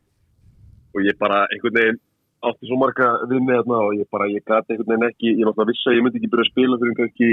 [0.96, 2.00] og ég bara einhvern veginn
[2.44, 5.46] átti svo marga við með þarna og ég bara, ég gati einhvern veginn ekki, ég
[5.46, 7.30] náttúrulega vissi að ég myndi ekki byrja að spila fyrir kannski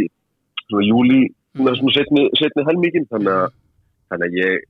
[0.69, 1.21] svona júli,
[1.57, 3.49] svona, svona setni, setni helmíkin, þannig að,
[4.13, 4.67] þannig að ég,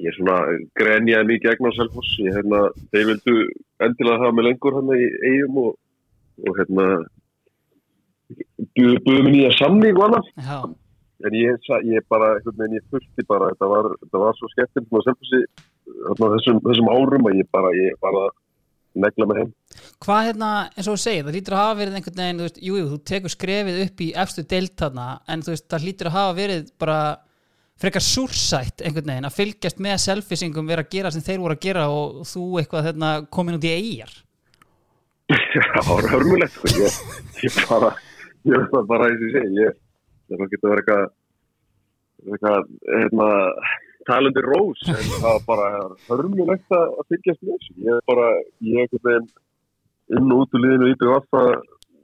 [0.00, 0.36] ég svona
[0.78, 2.60] grenjaði mikið gegn á Selfoss, ég hérna,
[2.92, 3.36] þeir vildu
[3.84, 5.72] endilega hafa mig lengur hann í eigum og,
[6.46, 6.86] og hérna,
[8.76, 10.58] buðu buðu mig nýja samning og annað, Já,
[11.28, 14.94] en ég, ég bara, einhvern veginn, ég þurfti bara, þetta var, þetta var svo skemmtilegt
[14.94, 15.42] með Selfossi,
[16.04, 18.28] þarna þessum, þessum árum að ég bara, ég bara
[19.00, 19.50] negla mig heim.
[20.02, 22.62] hvað hérna, eins og þú segir, það hlýtur að hafa verið einhvern veginn, þú veist,
[22.66, 26.10] jú, jú, þú tekur skrefið upp í efstu deild þarna, en þú veist, það hlýtur
[26.10, 27.00] að hafa verið bara
[27.80, 31.64] frekar súrsætt einhvern veginn að fylgjast með selfisingum vera að gera sem þeir voru að
[31.64, 34.12] gera og þú eitthvað hérna, komin út í eigjar
[35.30, 36.72] það var hörmulegt sko.
[36.76, 36.98] ég,
[37.46, 37.92] ég bara
[38.48, 39.78] ég það bara og ég segi ég,
[40.32, 41.08] það getur verið eitthvað
[42.30, 43.28] eitthvað hérna,
[44.08, 45.68] talandi rós en það var bara
[46.08, 48.30] hörmulegt að að fylgjast með þessu ég bara,
[48.68, 49.30] ég er einhvern veginn
[50.10, 51.52] inn og út úr liðinu í BVF að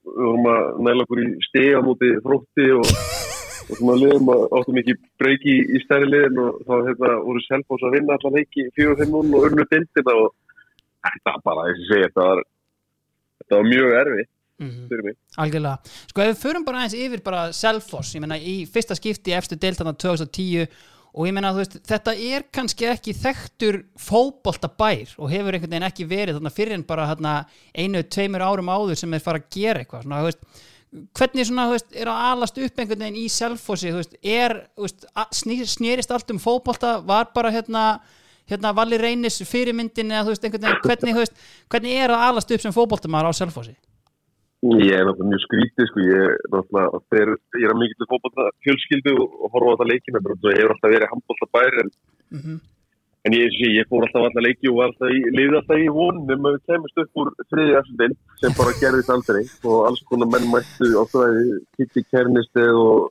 [0.06, 2.92] við vorum að næla okkur í stega múti þrótti og,
[3.66, 7.86] og svona liðum að áttum ekki breyki í stærri liðin og þá hérna, voru selfos
[7.86, 10.34] að vinna allan leiki 4-5-0 og urnu dildina og
[11.06, 12.42] þetta bara, og ég segi, þetta var
[13.42, 15.16] þetta var mjög erfitt mm fyrir mig.
[15.36, 15.94] Algjörlega.
[16.10, 19.36] Sko ef við förum bara aðeins yfir bara Selfoss, ég meina í fyrsta skipti í
[19.36, 20.70] efstu deildana 2010
[21.16, 25.72] og ég meina þú veist, þetta er kannski ekki þekktur fótbolta bær og hefur einhvern
[25.72, 27.08] veginn ekki verið þarna fyrir en bara
[27.74, 30.04] einu, tveimur árum áður sem er fara að gera eitthvað.
[30.04, 30.64] Svona, þú veist,
[31.18, 34.54] hvernig svona, þú veist, er að alast upp einhvern veginn í selfossi, þú veist, er
[34.76, 38.00] þú veist, a- sný- snerist allt um fótbolta var bara hérna
[38.48, 41.36] hérna Valli Reynis fyrirmyndin eða þú veist, einhvern veginn, hvernig, þú veist,
[41.68, 43.74] hvernig er að alast upp sem fótboltamæður á selfossi?
[44.66, 48.08] Ég er náttúrulega mjög skrítið sko, ég er náttúrulega, þeir, ég er að mikið til
[48.12, 51.90] fótbolta fjölskyldu og, horfa á þetta leikina, ég hefur alltaf verið handbolta bær en,
[52.30, 52.56] Mhm.
[53.26, 55.90] En ég, ég, ég fór alltaf alla leiki og var alltaf í, liði alltaf í
[55.98, 59.42] vonum að við kemist upp úr þriði afsendin sem bara gerðist aldrei.
[59.66, 63.10] Og alls konar menn mættu á þræði, Kitty Kernisteg og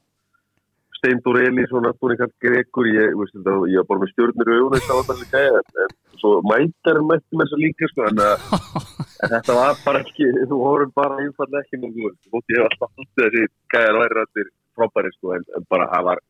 [1.06, 4.52] Steindór Elísson, Antoni Karl Gregur, ég, veist, þetta, ég var bara með stjórnir
[4.86, 8.06] það var það sem gæði, en, en svo mættar mætti með þess að líka, sko,
[8.10, 8.46] en, að,
[9.26, 12.70] en þetta var bara ekki, þú vorum bara einfallega ekki mjög góð, þótt ég hef
[12.70, 13.44] alltaf haldið þessi
[13.76, 14.50] gæðar væri rættir
[14.80, 16.24] frábæri, sko, en, en bara það var,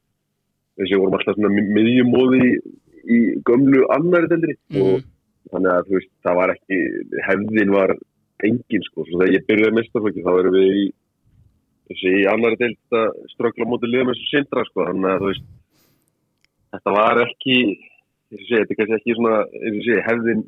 [0.82, 2.52] þessi vorum alltaf svona mi- miðjumóði í,
[3.06, 5.04] í gömlu annari deldri og
[5.52, 6.78] þannig að, þú veist, það var ekki,
[7.28, 7.96] hefðin var
[8.46, 10.86] engin, sko, svo þegar ég byrjaði mestarflokki, þá erum við í
[11.90, 14.88] þessi í annari deild að ströggla mótið liðum eins og sindra sko.
[14.90, 15.46] Þannig að þú veist
[16.76, 20.44] þetta var ekki og sé, þetta er kannski ekki svona og sé, hefðin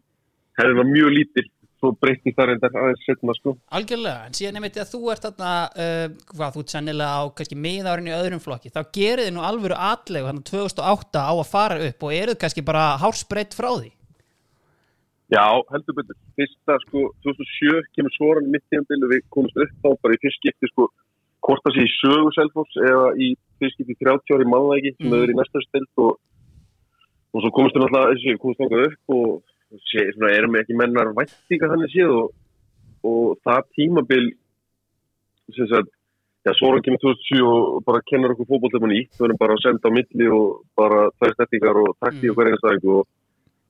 [0.57, 1.45] hefðin var mjög lítil
[1.77, 3.53] svo breytti það reyndar aðeins setna sko.
[3.77, 7.57] Algjörlega, en síðan einmitt að þú ert þarna, uh, hvað, þú ert sennilega á kannski
[7.65, 11.77] miðárin í öðrum flokki, þá gerið þið nú alvöru atlegu þannig 2008 á að fara
[11.89, 13.91] upp og eruð kannski bara hársbreytt frá því?
[15.27, 16.15] Já, heldur betur.
[16.39, 20.39] Fyrsta sko, 2007 kemur svoran mitt í andilu, við komumst upp þá bara í fyrst
[20.39, 20.87] skipti sko,
[21.43, 25.11] hvort það sé í sögu Selfoss eða í fyrst skipti í 30 ári máðæki sem
[25.11, 25.17] Mm.
[25.19, 26.15] er í næsta stild og,
[27.35, 29.43] og svo komumst við þangað upp og
[29.75, 32.33] svona, erum ekki mennar væntinga þannig séð og,
[33.07, 34.27] og það tímabil
[35.55, 35.93] sem sagt
[36.47, 39.89] Já, Svoran kemur 2007 og bara kennar okkur og nýtt, við erum bara að senda
[39.91, 42.31] á milli og bara tvær stettingar og takti Mm.
[42.31, 43.07] og hverja einstæðing og,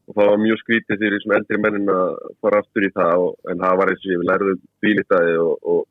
[0.07, 3.31] og það var mjög skrítið fyrir sem eldri mennin að fara aftur í það og,
[3.49, 5.81] en það var eins og ég, við lærðum bílitaði og, og,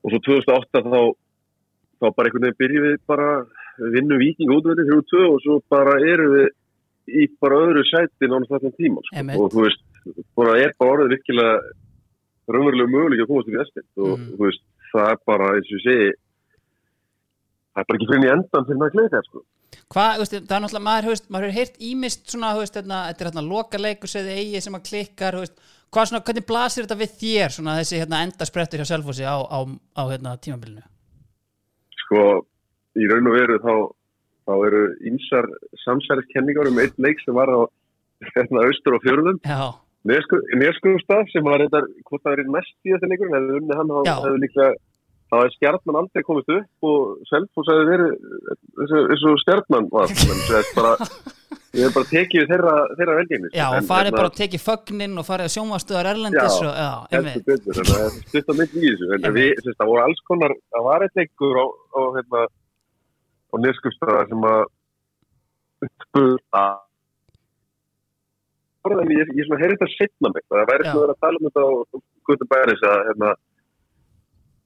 [0.00, 1.02] og svo 2008 þá,
[2.00, 3.28] þá bara einhvern veginn byrjum við bara
[3.76, 6.48] við vinnum viking útvöldi 3-2 og svo bara erum við
[7.08, 9.24] í bara öðru sæti nánast allan tíma sko.
[9.42, 9.82] Og þú veist,
[10.38, 11.56] bara er bara orðið virkilega
[12.46, 14.30] raunverulega möguleik að komast í vestinn og Mm.
[14.36, 16.08] þú veist, það er bara eins og ég segi
[17.74, 19.42] það er bara ekki fyrir í endan fyrir maður að gleyta sko.
[19.92, 22.76] Hvað, þú veist, það er náttúrulega, maður, veist, maður hefur heyrt ímist svona, þú veist,
[22.78, 25.36] hérna, þetta er hérna loka leikur segði eigi sem að klikkar,
[25.92, 29.36] hvað svona, hvernig blasir þetta við þér svona þessi hérna enda sprettur hjá Selfossi á,
[29.42, 29.58] á,
[29.94, 30.82] á hérna tímabilinu
[32.06, 32.46] sko,
[32.96, 33.72] í raun og veru þá,
[34.46, 35.48] þá eru ímsar
[35.84, 37.60] samsæriskenningar um einn leik sem var á
[38.34, 39.40] hérna austur og fjörðum.
[39.44, 39.74] Já,
[40.06, 44.42] Neskugustaf sem var reyndar hvort það er mest í þessi leikur en unni hann hefði
[44.44, 44.76] líklega
[45.26, 48.12] þá hefði stjarnan aldrei komist upp og Selfos hefði verið
[48.78, 50.12] þessu, þessu stjarnan var
[50.76, 51.08] bara,
[51.76, 53.50] ég hef bara tekið þeirra, þeirra velgengni.
[53.56, 57.80] Já, og farið bara að tekið fögnin og farið að sjónvastöðar Erlendis Já, og, betur,
[57.80, 59.10] þannig að það er stutt á myndi í þessu.
[59.18, 62.46] En við, það voru alls konar það var eitt leikur á, á, hérna,
[63.52, 64.64] á Neskugustaf sem að
[66.06, 66.82] spur að
[68.94, 71.64] en ég, ég svona heyrði þetta setna mig það væri svona að tala um þetta
[71.66, 73.30] og Guður Bæris að hérna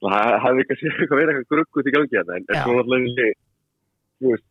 [0.01, 3.39] það hefði að eitthvað verið eitthvað gruggut í gangi hérna en en svo náttúrulega þessi,
[4.21, 4.47] þú veist,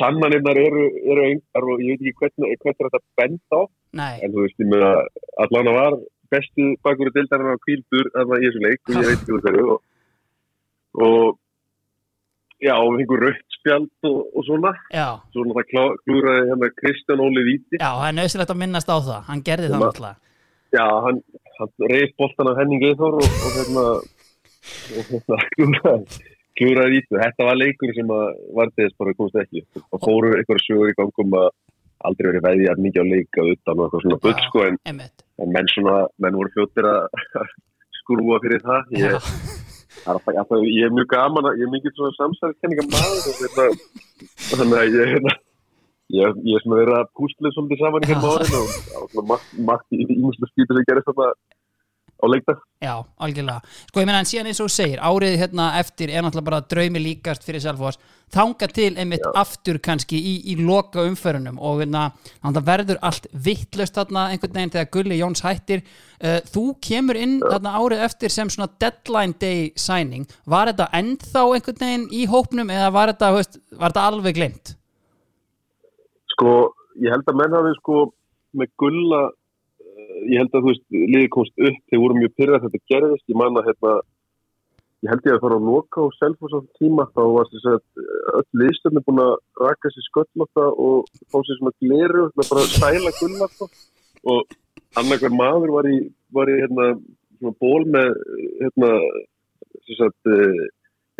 [0.00, 3.60] sannanirnar eru, eru einhver og ég veit ekki hvernig, er þetta bent á
[4.00, 4.92] Nei, en þú veist, ég meina
[5.44, 5.98] allan að var
[6.34, 9.44] bestu bakur og dildarinn á kvíldur þarna í þessu leik og ég veit ekki úr
[9.44, 9.82] hverju og,
[11.04, 11.40] og
[12.62, 17.22] já, við fengum rautt spjald og, og svona, já, svo náttúrulega klá- klúraði hérna Kristján
[17.24, 17.80] Óli Víti.
[17.80, 19.20] Já, það er nöðsilegt að minnast á það.
[19.30, 20.16] Hann gerði það að- náttúrulega.
[20.74, 21.18] Já, hann,
[21.58, 23.84] hann reyð boltan af Henning Eithor og, og hérna
[24.94, 26.22] og hérna klúraði
[26.54, 30.60] klúraði Víti, þetta var leikur sem að var þess bara komst ekki og fóru eitthvað
[30.66, 31.48] sögur í gangum að
[32.04, 35.70] aldrei verið veðið mikið á leika utan og eitthvað svona bull sko en en menn
[35.72, 37.08] svona, menn voru fljóttir að
[37.98, 38.92] skrúa fyrir það.
[39.00, 39.28] Ég,
[40.04, 43.24] það er alltaf, ég, ég er mjög gaman að, ég er mikið svona samsæðiskenninga maður
[43.64, 45.34] og þannig að ég hérna,
[46.18, 49.38] ég, ég er svona verið að púsla svolítið saman í hérna árin og það svona
[49.70, 51.30] margt, í ímjömslu skýtur sem gerist þarna
[52.24, 52.60] á leikdag.
[52.82, 53.60] Já, algjörlega.
[53.88, 56.60] Sko, ég meina, en síðan eins og þú segir, árið hérna eftir er náttúrulega bara
[56.72, 58.00] draumi líkast fyrir Selfoss.
[58.34, 62.06] Þanga til einmitt aftur kannski í, í loka umferunum og hérna,
[62.42, 65.84] þannig að verður allt vittlust þarna einhvern veginn þegar Gulli Jóns hættir.
[66.18, 70.24] Uh, þú kemur inn þarna árið eftir sem svona deadline day signing.
[70.48, 74.74] Var þetta ennþá einhvern veginn í hópnum eða var þetta, veist, var þetta alveg glemt?
[76.34, 78.02] sko, ég held að menn hafi sko
[78.58, 79.22] með gulla
[80.30, 83.32] ég held að þú veist, liði komst upp þeir voru mjög pyrrað að þetta gerðist
[83.32, 83.94] ég man að hérna
[85.04, 87.66] ég held ég að fara að loka á Selfoss á þeim tíma þá var þess
[87.72, 88.04] að
[88.38, 92.70] öll liðstöfni búin að raka sér sköllóta og fá sér svona gleru svona bara að
[92.72, 93.68] stæla gulla sko.
[94.32, 94.54] og
[95.00, 95.98] annarkar maður var í,
[96.32, 96.86] var í hérna,
[97.40, 98.14] svona ból með
[98.62, 98.90] hérna,
[99.84, 100.62] sem sagt, uh,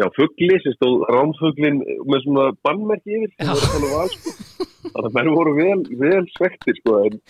[0.01, 4.35] já, fugli sem stóð rámfuglin með svona bannmerki yfir þannig var sko.
[4.87, 7.21] þannig að menn voru vel, vel svektir sko, en,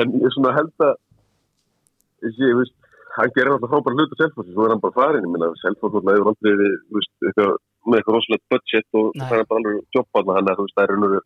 [0.00, 0.94] en ég svona held að
[2.26, 2.76] ég, veist
[3.16, 6.12] hann gerir alltaf frábæra hlutu Selfossi svo er hann bara farin, ég minna Selfoss alltaf
[6.12, 6.54] hefur aldrei
[6.90, 7.54] þú eitthvað,
[7.86, 10.84] með eitthvað rosalegt budget og það er bara alveg jobbarna hann að þú veist, það
[10.86, 11.16] er raunur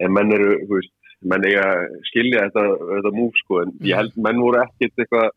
[0.00, 0.94] en menn eru, þú veist,
[1.32, 1.66] menn eiga
[2.08, 5.28] skilja þetta, þetta múf sko en ég held menn voru ekkit eitthvað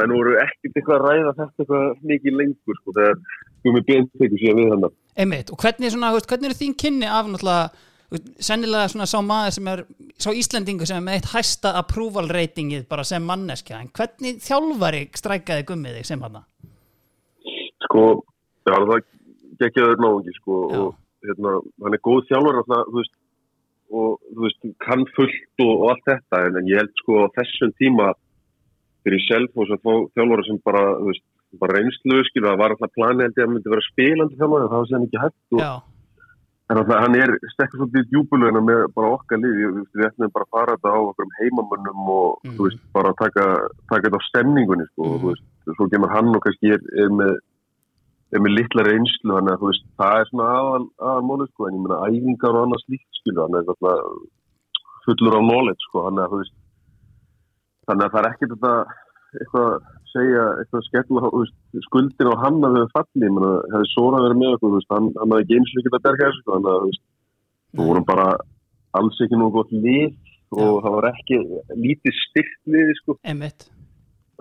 [0.00, 3.24] menn voru ekkit eitthvað að ræða þetta eitthvað mikið lengur sko þegar
[3.62, 6.76] Gumi Bent tekur síðan við hann Einmitt, og hvernig, er svona, þú hvernig eru þín
[6.80, 7.91] kynni af náttúrulega, þú
[8.42, 9.84] sennilega svona sá maður sem er,
[10.20, 15.06] sá Íslendingu sem er með eitt hæsta approval ratingið bara sem manneskja, en hvernig þjálfari
[15.16, 16.42] strækaði gummið þig sem hann?
[17.92, 18.04] sko,
[18.68, 19.08] já það
[19.60, 20.78] gekkjaður náungi sko Já.
[20.80, 23.18] og hérna, hann er góð þjálfur alltaf, þú veist
[23.92, 27.74] og þú veist, kann fullt og, og allt þetta en, en ég held sko þessum
[27.80, 28.12] tíma
[29.04, 31.24] fyrir sjálf og svo fá þjálfur sem bara, þú veist,
[31.60, 34.90] bara reynslu skilu, það var alltaf planið að hann myndi vera spilandi þjálfur, það var
[34.90, 35.72] séðan ekki hægt og Já,
[36.72, 39.58] En alltaf, hann er stekkur svolítið djúbulögina með bara okkar lið,
[39.92, 43.44] við, ætlum bara að fara þetta á okkur um heimamönnum og þú veist, bara taka,
[43.92, 47.34] taka þetta á stemningunni sko, þú veist, svo kemur hann og kannski er, er með
[48.32, 51.76] er með litla reynslu, þannig að veist, það er svona aðal, aðal móli, sko, en
[51.76, 56.24] ég meina æfingar og annað slíkt, skilu, hann er alltaf fullur á knowledge, sko, þannig
[58.06, 58.74] að það er ekkert þetta
[59.42, 59.76] eitthvað
[60.12, 61.32] segja, eitthvað skella,
[61.88, 65.34] skuldin á hann að þau falli, meina, hefði Sora verið með okkur, veist, hann, hann
[65.34, 66.96] hafði ekki eins og ekki að berga þessu, þannig að,
[67.72, 68.26] þú vorum bara
[69.00, 70.10] alls ekki nú gott lið
[70.52, 71.38] og það var ekki
[71.86, 73.16] lítið styrkt lið, sko,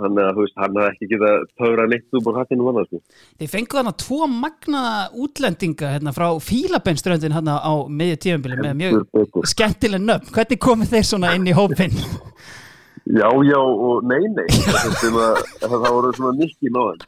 [0.02, 3.02] þannig að, veist, hann hafði ekki getað töfra neitt úr hattinu annað, sko.
[3.42, 9.46] Þið fengu þarna tvo magnaða útlendinga hérna frá Fílabenströndin hérna á miðju tífambili með mjög
[9.52, 10.34] skemmtileg nöfn.
[10.36, 11.96] Hvernig komið þeir svona inn í hópin?
[13.12, 14.94] Já, já og nei, nei, það,
[15.60, 17.02] það, það voru svona nikki náðan,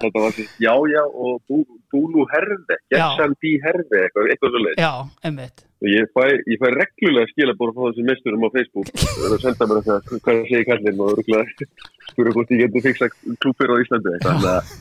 [0.00, 1.58] þetta var svona já, já og bú,
[1.92, 4.78] búlu herði, gessan bí herði, eitthvað, eitthvað svo leið.
[4.80, 4.92] Já,
[5.28, 5.64] einmitt.
[5.90, 9.84] Ég fæ, ég fæ reglulega skila bara frá þessum mesturum á Facebook það senda mér
[9.86, 11.68] það hvað það segir kallinn og rúglega
[12.10, 13.08] spura hvort ég getur fixa
[13.40, 14.16] klúpir á Íslandi.
[14.26, 14.74] Þannig að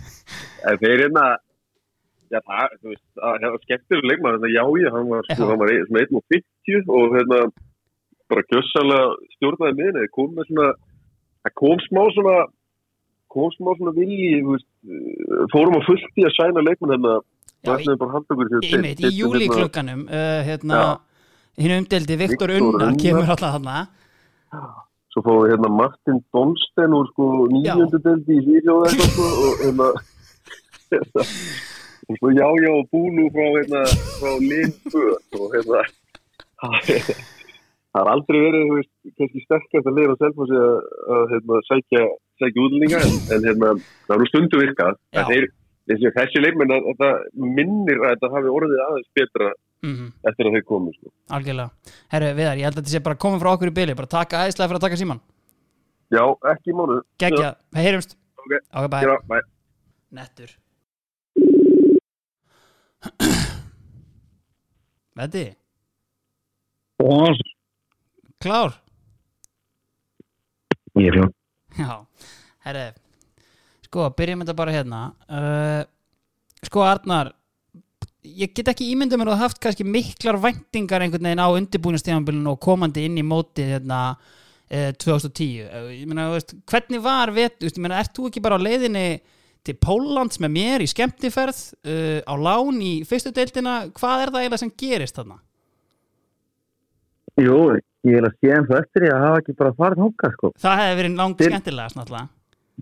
[0.74, 1.24] en þeir hérna,
[2.36, 5.24] já það, þú veist, að- það var skemmtileg leikmaður, þannig að já ég, hann var,
[5.30, 5.50] sko, Já.
[5.50, 7.40] hann var ein- svona 1.50 og hérna
[8.30, 10.70] bara gjössalega stjórnaði miðinni, það kom með svona,
[11.46, 12.38] það kom smá svona,
[13.34, 14.70] kom smá svona vilji, veist,
[15.54, 17.20] fórum á fullt í að sæna leikmann hérna,
[17.60, 20.78] Já, Einmitt, í júli klukkanum uh, hérna,
[21.60, 23.00] hinn umdeldi Viktor Unnar Unnar.
[23.02, 23.82] kemur alltaf þarna.
[25.12, 29.88] Svo við hérna Martin Donsten úr sko nýjöndu deldi í Svíðjóð eitthvað sko og hérna
[32.10, 33.82] og svo já já og búlu frá hérna
[34.22, 35.04] frá Lindbö
[35.42, 35.84] og hérna
[38.00, 40.52] það har aldrei verið þú veist, kannski sterkast að lifa selv að,
[41.16, 42.04] að hérna, sækja,
[42.40, 43.70] sækja útlendinga en, en hérna
[44.08, 45.00] það eru stundu virkað Já.
[45.20, 45.46] en þeir,
[45.92, 47.10] þessi, þessi leikmenn að þetta
[47.58, 49.48] minnir að þetta hafi orðið aðeins betra
[49.84, 51.08] mm eftir að þeir komu sko.
[51.36, 51.70] Algjörlega.
[52.12, 54.42] Herru, Viðar, ég held að þetta sé bara komið frá okkur í byli, bara taka
[54.44, 55.22] æðislega fyrir að taka síman.
[56.10, 58.12] Já, ekki mánu Gekkja, heyrumst.
[58.42, 58.52] Ok.
[58.58, 58.98] Ok, bæ.
[59.06, 59.38] Já, bæ
[60.20, 60.50] Nettur.
[65.20, 65.46] Veddi,
[68.44, 68.78] klár?
[71.00, 71.34] Ég er fjón.
[71.80, 71.92] Já,
[72.66, 72.86] herru,
[73.88, 75.02] sko, byrjum þetta bara hérna.
[75.30, 75.84] Uh,
[76.66, 77.32] sko, Arnar,
[78.26, 82.62] ég get ekki ímyndað mér að haft kannski miklar væntingar einhvern veginn á undirbúinastíðanbylun og
[82.64, 85.68] komandi inn í mótið hérna uh, 2010.
[85.68, 89.08] Uh, ég meina, veist, hvernig var veist, ég meina, ert þú ekki bara á leiðinni
[89.68, 94.44] til Póllands með mér í skemmtiferð uh, á lán í fyrstu deildina, hvað er það
[94.44, 95.40] eiginlega sem gerist þarna?
[97.46, 97.60] Jú,
[98.08, 100.52] ég vil að sé eins og eftir ég að hafa ekki bara farið hóka sko.
[100.60, 102.28] Það hefði verið langt Til- skemmtilegast náttúrulega.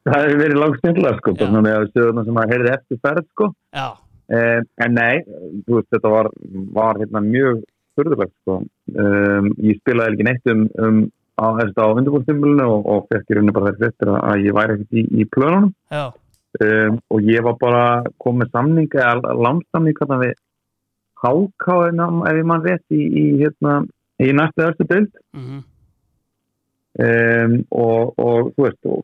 [0.07, 3.53] Það hefur verið langt snillega sko, með að stöðuna sem að heyrði eftir ferð sko.
[3.73, 3.87] Já,
[4.27, 5.21] Eh, en nei,
[5.63, 6.27] þú veist, þetta var,
[6.75, 7.61] var hérna mjög
[7.95, 8.57] fyrðulegt sko.
[8.91, 10.97] Um, ég spilaði ekki neitt um, um
[11.39, 14.99] á, á undirbúrstimulinu og, og fekk í rauninni bara þess eftir að ég væri ekkert
[14.99, 15.71] í, í plönunum.
[15.93, 16.03] já,
[16.59, 17.85] um, og ég var bara
[18.23, 20.35] komið samning eða landsamning hérna við
[21.23, 23.79] háká ef ég mann rétt í, í, hérna,
[24.23, 25.59] í næstu östu bild mhm,
[27.05, 29.03] um, og, og þú veist og,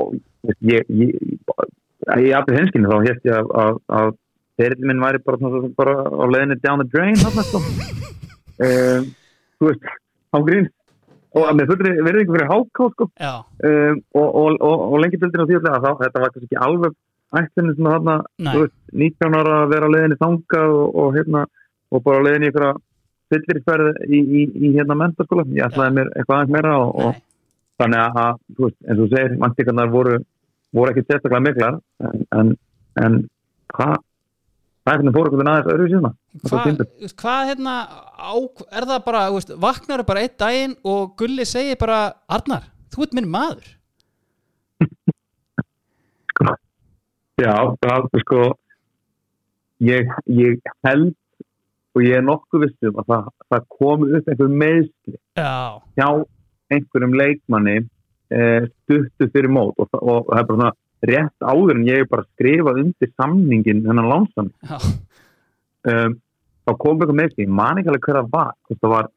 [0.00, 0.12] og
[0.66, 1.14] ég ég, ég,
[2.26, 4.12] ég aftur hinskinu þá hérst ég að, að, að
[4.60, 7.16] fyrirlin minn væri bara, svona, bara á leiðinni down the drain
[8.60, 9.10] um,
[9.58, 9.90] þú veist
[10.32, 10.70] á grín
[11.32, 13.08] og með fullri verðingu fyrir háká sko.
[13.64, 16.96] Um, og, og, lengi bildin á því að þá, þetta var kannski ekki alveg
[17.32, 18.52] ætlunni svona þarna, Nei.
[18.52, 21.44] þú veist, 19 ára að vera á leiðinni þanga og, og hérna,
[21.88, 22.74] og bara á leiðinni í einhverja
[23.32, 27.22] fyllirferð í, í, í hérna mentaskóla, ég ætlaði mér eitthvað aðeins meira og, og
[27.82, 30.20] þannig að, þú veist, eins og segir, mantíkarnar voru,
[30.76, 32.54] voru ekki sérstaklega miklar, en, en
[33.00, 33.20] en
[33.72, 34.00] hvað
[34.82, 36.64] það er hvernig fór einhvern veginn aðeins öðru síðan Hvað,
[37.20, 37.74] hvað hérna
[38.16, 38.34] á,
[38.72, 41.98] er það bara, veist, vaknar bara einn daginn og Gulli segir bara
[42.32, 43.66] Arnar, þú ert minn maður.
[47.42, 47.54] Já,
[47.84, 48.40] það er sko
[49.84, 51.12] ég, ég held
[51.92, 55.52] og ég er nokkuð vissum að það, það komi upp einhver meðsli Já,
[55.98, 56.08] hjá
[56.72, 57.76] einhverjum leikmanni
[58.32, 59.76] eh, stuttu fyrir mót.
[59.76, 60.72] Og, og, og það er bara svona
[61.12, 64.76] rétt áður en ég er bara að skrifa undir samningin hennan lánsamning já,
[65.90, 66.14] um,
[66.62, 68.52] þá kom einhver meðsli, ég man ekki alveg hver það var.
[68.72, 69.08] Það var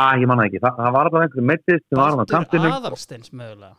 [0.00, 2.74] að ég man ekki, það, það var alltaf einhver meðsli sem var á Baldur kantinu
[2.76, 3.74] Aðalsteins mögulega.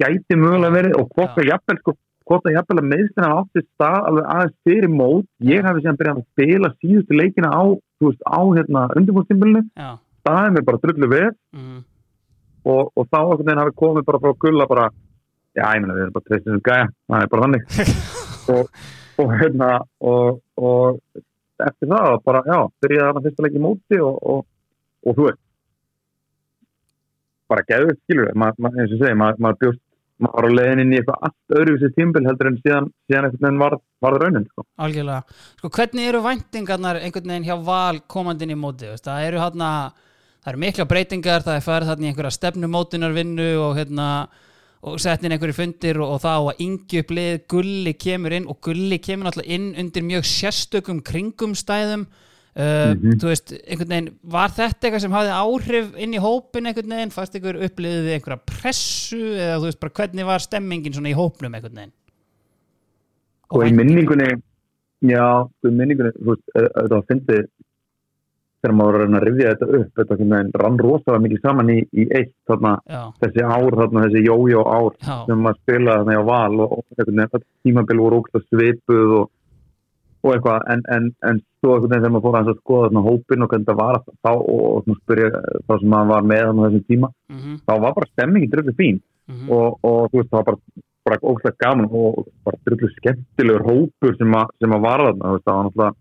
[0.00, 1.36] Gæti mögulega verið og hvort Já.
[1.36, 1.96] það jafnvel sko,
[2.28, 5.26] hvort það jafnvel að meðslina átti stað alveg aðeins fyrir mót.
[5.44, 7.64] Ég hafi sem byrjað að spila síðustu leikina á,
[8.04, 8.86] veist, á hérna
[10.24, 11.78] það er mér bara drullu við mm,
[12.64, 14.88] og, og þá einhvern veginn hafi komið bara frá gulla bara,
[15.52, 17.64] já, ég meina við erum bara treystið sem gæja, það er bara þannig.
[18.52, 18.66] Og,
[19.16, 19.66] og hérna
[20.04, 20.98] og, og
[21.64, 24.42] eftir það bara, já, byrjaði þarna fyrsta leik í móti og, og,
[25.08, 25.40] og þú veist
[27.48, 29.80] bara geðu, skilur við, eins og segi maður ma bjóst,
[30.24, 33.44] maður var á leiðin inn í eitthvað allt öðruvísi tímbil heldur en síðan síðan einhvern
[33.46, 34.64] veginn var, var það raunin, sko.
[34.86, 35.38] Algjörlega.
[35.58, 39.06] Sko, hvernig eru væntingarnar einhvern veginn hjá val komandinn í móti, veist?
[39.06, 39.70] það eru hérna
[40.44, 44.08] það eru mikla breytingar, það er farið þarna í einhverja stefnumótunarvinnu og hérna
[44.84, 48.48] og sett inn einhverju fundir og, og þá að yngi upp lið, Gulli kemur inn
[48.50, 52.04] og Gulli kemur náttúrulega inn undir mjög sérstökum kringumstæðum
[52.60, 56.96] uh, þú veist, einhvern veginn var þetta eitthvað sem hafði áhrif inn í hópin einhvern
[56.96, 61.18] veginn, fannst ykkur uppliðið einhverja pressu eða þú veist bara hvernig var stemmingin svona í
[61.18, 61.94] hópnum einhvern veginn?
[63.54, 64.30] Og í minningunni
[65.04, 65.26] já,
[65.66, 67.44] í minningunni þú veist, þetta var fyndið
[68.64, 71.78] þegar maður var að að rifja þetta upp þetta veginn rann rosalega mikið saman í,
[71.92, 72.72] í eitt þarna,
[73.20, 76.84] þessi ár þarna, þessi jójó ár já, sem maður spilaði þarna á val og, og
[76.84, 79.28] einhvern veginn, þetta tímabil voru ógst svipuð og,
[80.24, 83.44] og eitthvað en, en, en svo einhvern veginn þegar maður fór að skoða þarna hópin
[83.44, 85.30] og hvernig það var þá og, og svona spyrja
[85.68, 88.74] þá sem maður var með þarna á þessum tíma mhm, þá var bara stemmingin dröfðu
[88.78, 89.02] fín.
[89.24, 89.50] Mhm.
[89.56, 94.16] Og, og þú veist það var bara, bara ógstlega gaman og bara drullu skemmtilegur hópur
[94.18, 95.94] sem, að, sem að var þarna þú veist, það var náttúrulega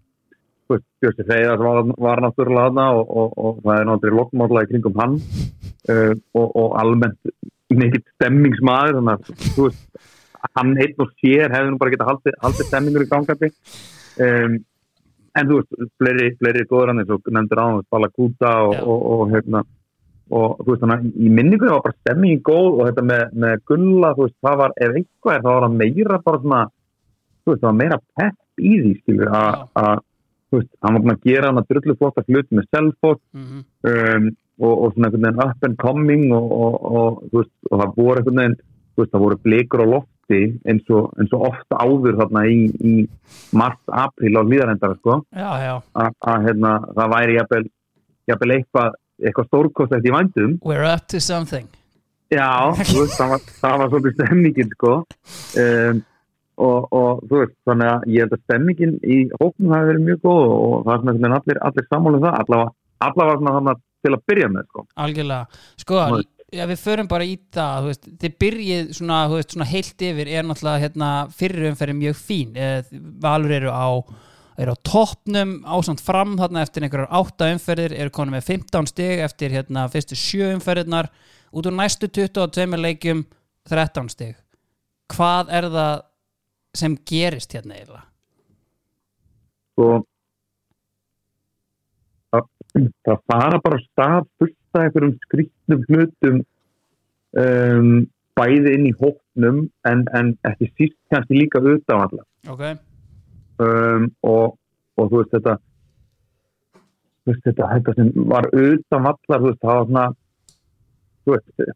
[0.63, 4.63] þú veist, Björsi Freyðar var, var náttúrulega þarna og, og, og það er náttúrulega lokkmála
[4.63, 7.34] í kringum hann uh, og, og almennt
[7.74, 10.11] mikill stemmingsmaður þannig að þú veist
[10.57, 13.49] hann einn og sér hefði nú bara getað haldið, haldið stemmingur í gangandi
[14.22, 14.57] um,
[15.34, 18.76] en þú veist, fleiri, fleiri góður hann eins og nefndir á hann, Bala Kúta og,
[18.84, 19.64] og, og hérna
[20.34, 24.14] og þú veist þannig í minningu var bara stemmingin góð og þetta með, með gulla
[24.16, 26.61] þú veist það var, ef eitthvað er það var meira bara svona,
[27.43, 30.03] þú veist það var meira pepp í því skilur að,
[30.49, 33.66] þú veist, hann var búin að gera hann að drullu flotta hluti með Selfoss mhm,
[33.89, 37.82] um, og, og svona einhvern veginn up and coming og, og, og, þú veist, og
[37.82, 39.88] það voru einhvern veginn þú veist, það voru blikur á
[40.24, 43.07] lofti eins og, eins og oft áður þarna í, í
[43.51, 47.63] mars, april á hlýðarendara sko, að hérna, það væri jafnvel,
[48.28, 50.59] jafnvel eitthvað, eitthvað stórkostætt í vændum.
[50.63, 51.67] We're up to something.
[52.32, 54.93] Já, þú veist, það var, það var svolítið stemmingin sko.
[55.59, 56.03] Um,
[56.63, 60.21] og, og þú veist, þannig að ég held að stemmingin í hóknum hafi verið mjög
[60.24, 62.76] góð og það er svona allir, allir sammála um það allavega,
[63.07, 64.86] allavega svona þannig til að byrja með sko.
[65.03, 65.99] Algjörlega, sko
[66.54, 70.06] Ja, við förum bara í það, þú veist, þið byrjið svona, þú veist, svona heilt
[70.10, 72.54] yfir er náttúrulega hérna, fyrir umferðin mjög fín.
[72.60, 72.93] Eh,
[73.24, 73.88] Valur eru á
[74.62, 79.24] eru á toppnum ásamt fram þarna eftir einhverjar átta umferðir eru konum með 15 stig
[79.26, 81.10] eftir hérna fyrstu sjö umferðirnar.
[81.49, 83.26] Út úr næstu 22 leikjum
[83.70, 84.38] 13 stig.
[85.10, 85.93] Hvað er það
[86.78, 88.06] sem gerist hérna eiginlega?
[89.74, 89.88] sko
[92.34, 92.49] það,
[93.08, 96.41] það fara bara stað fullt af einhverjum skrýtnum hlutum
[97.43, 97.91] um,
[98.38, 102.63] bæði inn í hóknum en, en ekki síst kannski líka utan allar Ok,
[103.63, 104.57] um, og,
[104.97, 105.55] og þú veist þetta
[107.24, 109.15] þú veist þetta, þetta sem var allar
[109.45, 110.09] þú veist það var svona
[111.24, 111.74] þú veist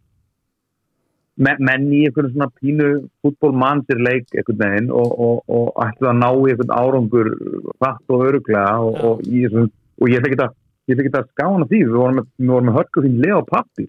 [1.37, 2.91] men, menn í einhvern svona pínu
[3.21, 7.33] fútbólmannsir leik einhvern veginn og, og, og ætlu að ná einhvern árangur
[7.77, 9.69] hratt og öruglega og, og,
[10.01, 10.49] og ég fikk þetta
[10.87, 13.87] ég fikk þetta skána því, við vorum með, við með hörku þín leð á pappir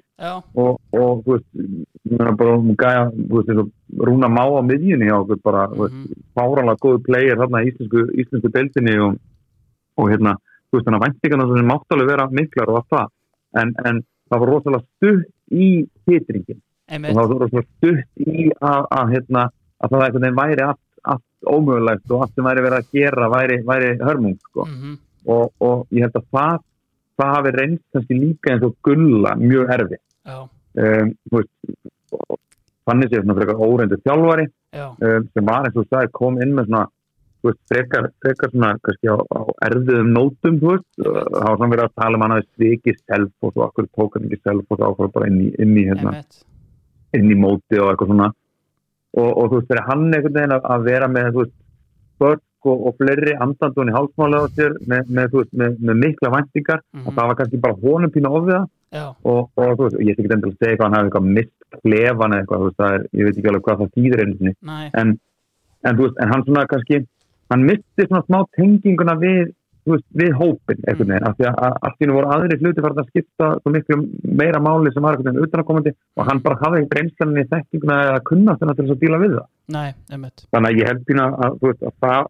[0.58, 1.48] og, og þú veist,
[2.08, 5.94] ég meina bara um gæja, veist, og Rúna Má á miðjunni á okkur bara, veist,
[5.94, 6.22] Mhm.
[6.34, 9.18] fáranlega góðu player þarna í íslensku, íslensku deildinni og,
[9.98, 10.34] og hérna,
[10.68, 13.08] þú veist, þannig að væntingarna sem máttalega vera miklar og allt það,
[13.62, 15.68] en, en það var rosalega stutt í
[16.08, 16.60] hitringin
[17.10, 20.84] og það var rosalega stutt í að, að hérna, að það einhvern veginn væri allt,
[21.08, 24.66] allt ómögulegt og allt sem væri verið að gera væri, væri hörmung, sko.
[24.66, 24.96] Mm
[25.28, 26.60] og, og ég held að það
[27.18, 30.38] það hafi reynst kannski líka eins og gulla mjög erfið Já,
[30.84, 31.50] um, veist,
[32.88, 36.54] þannig séu svona frekar óreindu þjálfari já, um, sem var eins og sagði kom inn
[36.56, 36.84] með svona
[37.46, 40.82] veist, frekar, frekar svona kannski á, á erfiðum nótum það
[41.38, 44.28] var svona verið að tala um hann að svikið self og svo okkur tók hann
[44.28, 46.14] ekki self og svo okkur bara inn í, inn í, hérna,
[47.18, 48.28] inn í móti og eitthvað svona.
[49.18, 51.56] Og, og þú veist, fyrir hann einhvern veginn að, að vera með þú veist,
[52.22, 56.34] börk og, og fleiri andandun í hálsmála á sér með, með, veist, með, með mikla
[56.36, 56.82] væntingar.
[56.94, 57.06] Mhm.
[57.06, 60.32] og það var kannski bara honum pínu ofið já, og, og veist, ég sé ekki
[60.32, 63.38] endilega að segja hvað hann hafi eitthvað mist klefan eitthvað, veist, það er, ég veit
[63.38, 65.14] ekki alveg hvað það þýðir næ, en,
[65.88, 67.04] en en hann svona kannski
[67.52, 69.52] hann misti svona smá tenginguna við,
[69.88, 73.72] við hópin einhvern veginn, af því að nú voru aðri hluti farið að skipta svo
[73.72, 74.00] miklu
[74.40, 78.00] meira máli sem var einhvern veginn utanakomandi og hann bara hafði ekkert reynslann í þekkinguna
[78.08, 79.46] eða kunnast hennar til þess að díla við það.
[80.12, 80.44] Einmitt.
[80.52, 82.28] Þannig að ég held pína að, að það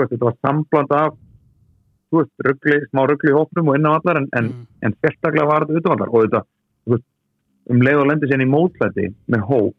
[0.00, 1.16] veist, þetta var sambland af
[2.10, 4.66] þú veist, ruggli, smá ruggli í hópnum og inn á allar en, en, Mm.
[4.82, 6.42] en sérstaklega var þetta utanvallar og þetta,
[6.86, 7.06] þú veist,
[7.70, 9.74] um leið og lendir sérna í mótlæti með hóp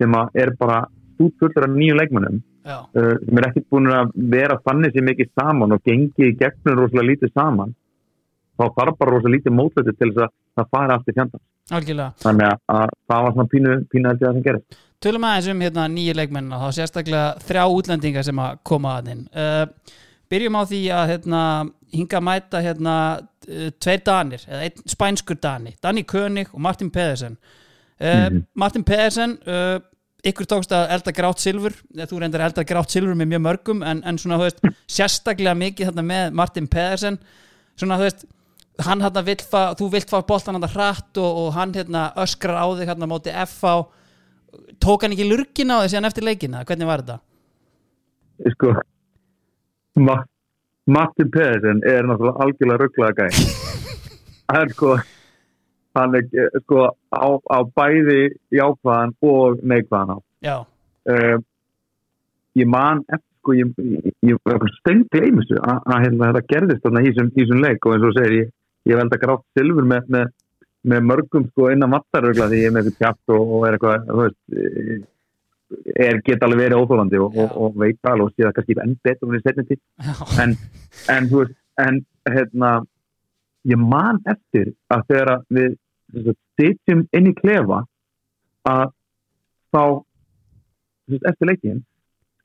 [0.00, 0.78] sem að er bara
[1.14, 5.04] stút fullur af nýju leikmannum já, uh, sem er ekkert búin að vera þannig sem
[5.04, 7.74] mikið saman og gengi í gegnum rosalega lítið saman
[8.60, 12.12] þá þarf bara rosalega lítið mótlæti til þess að það fara fjandans algjörlega.
[12.24, 15.62] Þannig að, að það var svona pínu, pínu að það sem gerist Tölum aðeins um
[15.64, 19.94] hérna nýju leikmenn og þá sérstaklega þrjá útlendingar sem að koma að þinn uh,
[20.30, 21.38] Byrjum á því að hérna,
[21.90, 22.96] hinga að mæta hérna,
[23.82, 27.38] tveir danir eða einn spænskur dani, Danny König og Martin Pedersen.
[28.00, 28.44] Uh, Mhm.
[28.54, 29.80] Martin Pedersen uh,
[30.24, 33.82] ykkur tókst að elda grátt silfur þú reyndar að elda grátt silfur með mjög mörgum
[33.82, 37.18] en, en svona, þú veist, sérstaklega mikið þarna með Martin Pedersen.
[37.80, 38.24] Svona, þú veist
[38.86, 42.60] hann hérna vill fá, þú vilt fá boltan hann hratt og, og hann hérna öskrar
[42.60, 43.74] á þig hérna á móti FH
[44.82, 47.18] tók hann ekki lurkin á þig síðan eftir leikina, hvernig var þetta?
[48.54, 48.74] sko
[50.00, 50.20] Ma
[50.90, 53.26] Martin Pedersen er náttúrulega algjörlega rugglaða
[54.50, 54.94] það er sko
[55.98, 58.20] hann er eh, sko á, á bæði
[58.54, 60.56] jákvæðan og neikvæðan á Já,
[61.12, 61.36] uh,
[62.56, 67.02] ég man eftir sko ég, ég, ég stengt gleimis að að hérna, þetta gerðist þarna
[67.04, 68.50] í þessum- leik og eins og segir ég,
[68.88, 70.32] ég veldi að grátt silfur með, með,
[70.88, 74.06] með mörgum sko innan vattarugla því ég er með eitthvað tjátt og, og er eitthvað
[74.06, 75.00] þú veist eh,
[76.06, 78.96] er geta alveg verið óþólandi og, og, og veit alveg og sé það kannski enn
[79.04, 79.82] betur setni tíð.
[80.06, 80.14] Já,
[80.44, 80.56] en,
[81.14, 82.00] en þú veist en
[82.30, 82.72] hérna
[83.68, 85.76] ég man eftir að þegar við
[86.58, 87.84] sitjum inn í klefa
[88.68, 88.86] að
[89.74, 89.82] þá
[91.10, 91.84] veist, eftir leikin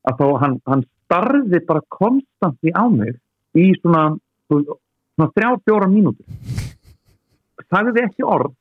[0.06, 3.16] að þá hann, hann starði bara konstant í á mig
[3.56, 4.10] í svona,
[4.50, 6.65] svona þrjá, fjóra mínútur
[7.76, 8.56] sagði ekki orð.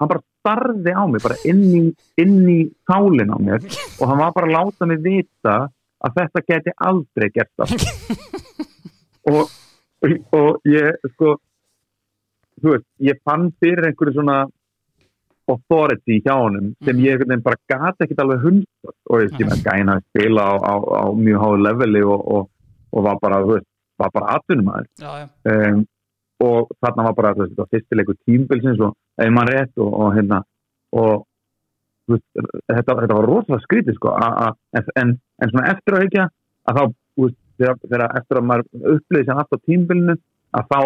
[0.00, 1.82] Hann bara starði á mig bara inn í,
[2.18, 2.58] inn í
[2.88, 5.56] sálinn á mér og hann var bara að láta mig vita
[6.02, 7.76] að þetta geti aldrei gert það.
[9.22, 9.46] Og,
[10.34, 11.36] og ég sko
[12.58, 14.40] þú veist, ég fann fyrir einhverju svona
[15.50, 19.96] authority hjá honum sem ég bara gata ekkert alveg hund og ég skil með gæna
[19.98, 22.50] að spila á, á, á mjög háu leveli og, og,
[22.92, 23.68] og var bara, þú veist,
[23.98, 24.38] var bara
[24.98, 25.82] já, já, um,
[26.42, 30.42] og þarna var bara var fyrstileikur tímbilsins og ef mann rétt og, og hérna
[30.98, 31.22] og
[32.10, 36.26] veist, þetta, þetta var rosalega skrítið sko, a, a, en, en, svona eftir að hekja
[36.68, 36.82] að þá,
[37.22, 40.18] veist, þegar, þegar eftir að maður upplýði sem á tímbilinu
[40.52, 40.78] að þá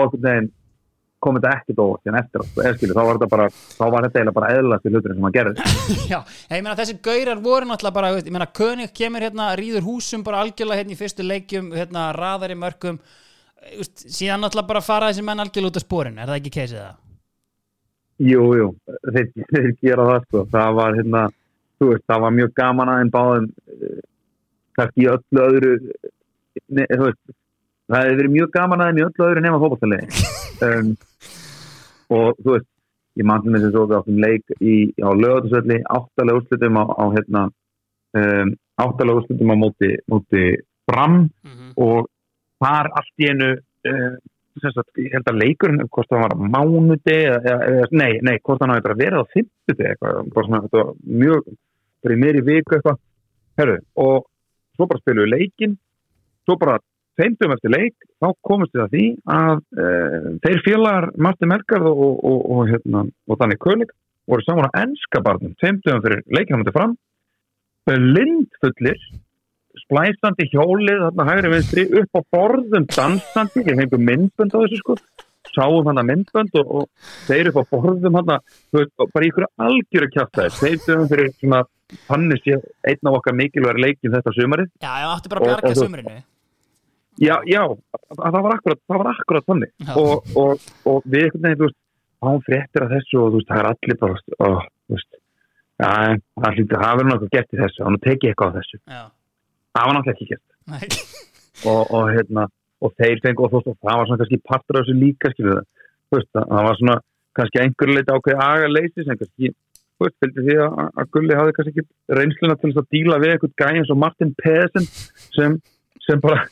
[1.27, 4.07] kom þetta ekkert óvart en eftir að, sko, skilur, þá var þetta bara þá var
[4.07, 5.69] þetta eiginlega bara eðlast í hluturinn sem maður gerði.
[6.13, 10.25] Já ég meina þessi gaurar voru náttúrulega bara, ég meina König kemur hérna, rýður húsum
[10.27, 13.01] bara algjörlega hérna í fyrstu leikjum, hérna raðar í mörgum
[13.77, 16.79] veist, síðan náttúrulega bara fara þessi menn algjörlega út af spórinu, er það ekki keisið
[16.83, 16.95] það?
[18.27, 18.69] Jú, jú,
[19.13, 21.25] þeir, þeir gera það sko, það var hérna
[21.77, 23.99] þú veist, það var mjög gaman að þeim báðum eh,
[24.79, 25.75] kannski öllu öðru
[26.69, 27.21] ne, veist
[27.87, 30.25] það hefði verið mjög gaman að þeim í öllu öðru nema fótballtalegi
[30.69, 30.91] um,
[32.17, 32.71] og þú veist,
[33.17, 37.05] ég mann til þess að við áttum leik í, á lögatusvelli áttalega úrslutum á, á
[37.17, 37.45] hérna
[38.21, 38.53] um,
[38.87, 40.45] áttalega úrslutum á móti, móti
[40.89, 41.73] fram Mm -hmm.
[41.77, 42.07] og
[42.63, 44.17] þar allt í einu uh,
[44.63, 48.63] sagt, ég held að leikurinn hvort það var á mánudi eða, eða, nei, nei, hvort
[48.63, 51.51] hann hafi bara verið á fimmtuti eitthvað, var mjög
[52.05, 53.03] bara í meiri viku eitthvað.
[53.57, 54.27] Herru, og
[54.77, 55.77] svo bara spiluðu leikin
[56.47, 56.79] svo bara
[57.17, 62.03] feimtum eftir leik þá komist við að því að uh, þeir félagar Martin Melgard og,
[62.21, 63.95] og, og, hérna, og þannig König
[64.27, 65.55] voru saman á ennska barnum.
[65.63, 66.97] Feimtum fyrir leikinamöndi fram.
[67.87, 68.99] Blindfullir
[69.87, 74.97] splæsandi hjólið þarna hægri vinstri upp á borðum dansandi, ég hengum myndbönd á þessu sko.
[75.57, 80.09] Sáum hann að myndbönd og, og þeir upp á borðum hann bara í ykkur algjöru
[80.13, 81.61] kjáttæð þeir döfum fyrir svona
[82.11, 82.57] þannig sé
[82.91, 84.73] einn af okkar mikilværi leikin þetta sumarið.
[84.83, 86.17] Já, ég átti bara að Og- bjarga og þú- sumrinu.
[87.17, 89.71] Já, já, að það var akkurat það var akkurat þannig.
[89.97, 91.79] Og, og, og við einhvern veginn, þú veist,
[92.27, 95.21] án fréttir af þessu og þú veist, það er allir bara þú veist,
[95.81, 98.79] það hlýtur, það verður náttúrulega gert í þessu og nú tekið eitthvað á þessu.
[98.85, 99.03] já,
[99.77, 101.01] Það var náttúrulega ekki gert.
[101.67, 102.47] Og, og hérna,
[102.85, 105.63] og þeir fengu og það var svona kannski partur af þessu líka, skilur
[106.15, 106.97] veist, það var svona
[107.37, 109.53] kannski einhverju leiti ákveði aga leysis en kannski,
[110.03, 113.55] veist, fylgdi því að, að Gulli hafði kannski ekki reynsluna til að díla við eitthvað
[113.63, 114.89] gæði eins og Martin Pedersen
[115.37, 115.57] sem,
[116.07, 116.47] sem bara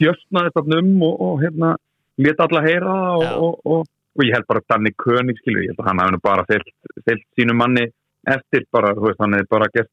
[0.00, 1.74] djöfnaði þetta um og, og hérna,
[2.20, 5.84] leta alla heyra og, og, og, og ég held bara Danni König, skilur, ég held
[5.84, 7.88] að hann hafi nú bara fyllt sínu manni
[8.28, 9.92] eftir bara, þú veist, hann hefði bara gert,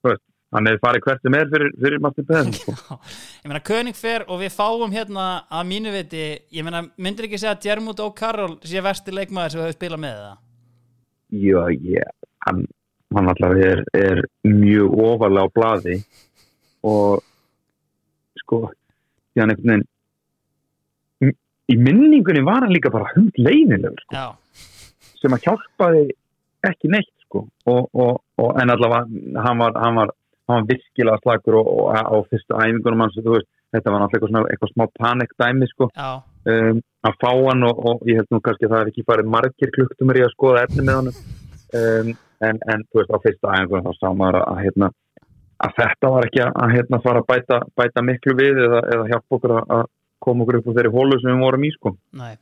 [0.00, 0.24] þú veist,
[0.54, 2.96] hann hefði farið hvert sem er fyrir, fyrir Martin Pedersen, sko.
[3.44, 6.24] Ég meina König fer og við fáum hérna að mínu viti,
[6.56, 10.18] ég meina myndir ekki segja að Djermut O'Carroll sé versti leikmaður sem hefur spilað með
[10.24, 10.36] það?
[11.40, 11.60] Já,
[11.94, 12.10] ég,
[12.48, 12.64] hann,
[13.14, 15.96] hann alltaf er, er mjög ofalega á blaði
[16.90, 17.22] og
[18.42, 18.64] sko,
[19.34, 19.86] því hann veginn
[21.70, 24.24] í- minningunni var hann líka bara hund leinilegur sko,
[25.20, 26.06] sem að hjálpaði
[26.66, 30.10] ekki neitt sko og, og, og en allavega hann var, hann var,
[30.50, 34.50] hann var virkilega slagur og, og á fyrstu æfingunum hans, veist, þetta var náttúrulega eitthvað,
[34.54, 35.90] eitthvað smá panik dæmi sko.
[36.50, 39.30] Um, að fá hann og, og ég held nú kannski að það er ekki farið
[39.34, 42.12] margir klukktumur í að skoða efni með hann um,
[42.48, 44.90] en, en þú veist á fyrsta æfingunum þá sá maður að, hérna,
[45.66, 49.38] að þetta var ekki að, hérna, fara að bæta, bæta miklu við eða, eða hjálpa
[49.38, 49.84] okkur að, að
[50.24, 51.94] koma okkur upp á þeirri hólu sem við vorum í sko.
[52.20, 52.32] nei,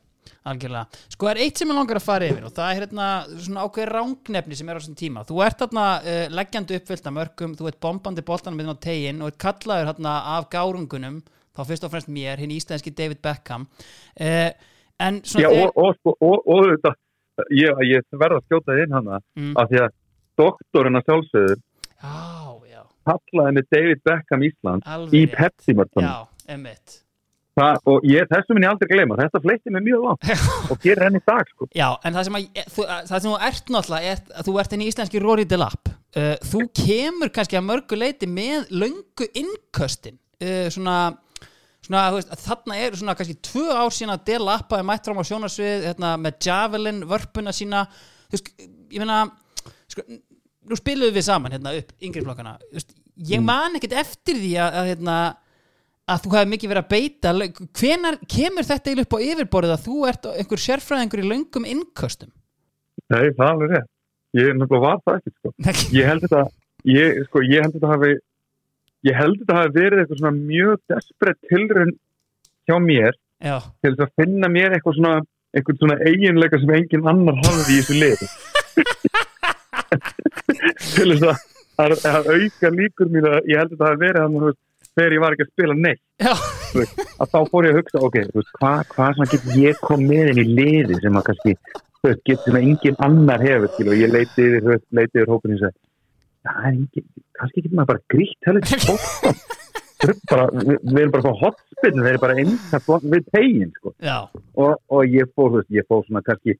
[0.49, 1.01] algjörlega.
[1.13, 3.09] Sko það er eitt sem ég langar að fara yfir og það er hérna
[3.47, 5.25] svona ákveð rángnefni sem er á þessum tíma.
[5.29, 9.21] Þú ert hérna uh, leggjandi uppfyllt af mörgum, þú ert bombandi boltanum með á tegin
[9.21, 11.21] og ert kallaður hérna af gárungunum
[11.55, 13.67] þá fyrst og fremst mér, hinn íslenski David Beckham.
[14.19, 14.51] Uh,
[14.99, 16.91] En svona Já, og, og, sko, og, og þetta
[17.55, 19.53] ég, ég verða að skjóta þið inn hann Mm.
[19.55, 19.93] af því að
[20.41, 21.05] doktorinn að
[22.67, 25.37] já, kallaði með David Beckham Ísland alveg í rétt.
[25.37, 26.97] Pepsi-mörtunum Já, emmitt
[27.59, 30.29] Það, og ég, þessu minn ég aldrei gleyma, þetta fleitti mig mjög langt.
[30.71, 31.67] Og gerir henni í dag sko.
[31.75, 34.75] Já, en það sem, að, þú, það sem þú ert náttúrulega er að þú ert
[34.75, 35.91] enn í íslenski Rory Delap.
[36.15, 40.95] Uh, þú kemur kannski að mörgu leiti með löngu innköstin uh, svona,
[41.85, 45.29] svona veist, þarna er svona kannski tvö ár sína að Delap hafi mætt fram á
[45.29, 47.83] sjónarsvið hérna, með Javelin vörpuna sína.
[48.29, 48.49] Þú veist,
[48.95, 49.19] ég meina
[49.91, 50.07] sko,
[50.69, 52.57] nú spiluðum við saman hérna upp yngri flokkana,
[53.29, 55.19] ég man ekkert eftir því að, að hérna
[56.09, 57.29] að þú hefði mikið verið að beita
[57.79, 62.31] hvenar kemur þetta eiginlega upp á yfirborðið að þú ert einhver sérfræðingur í löngum innköstum
[63.09, 63.87] Nei, það er alveg rétt.
[64.37, 65.49] Ég nefnilega var það ekki, sko.
[65.95, 66.41] Ég held þetta,
[66.93, 68.11] ég, sko, ég held þetta hafi,
[69.07, 71.93] ég held þetta hafi verið eitthvað svona mjög desperate tilraun
[72.69, 75.15] hjá mér já, til þess að finna mér eitthvað svona,
[75.55, 78.27] eitthvað svona eiginleika sem engin annar hafði í þessu liði.
[80.93, 81.37] til þess að,
[81.81, 84.61] að, að auka líkur mín að ég held þetta hafi verið veist,
[84.97, 86.01] þegar ég var ekki að spila neitt.
[86.79, 88.17] veist, að þá fór ég að hugsa ok,
[88.57, 91.55] hvað hva svona getur ég kom með inn í liði sem að kannski
[91.99, 94.85] þú veist, getur sem að engin annar hefur skil, og ég leiti yfir, þú veist,
[94.95, 95.81] leiti yfir hópin og sagði,
[96.47, 97.07] það er engin
[97.39, 98.49] kannski getur maður bara grítt
[100.31, 103.93] bara, við, við erum bara frá hotspillin, þeir eru bara eins við tegin, sko,
[104.63, 106.55] og, og ég fór, þú veist, ég fór svona kannski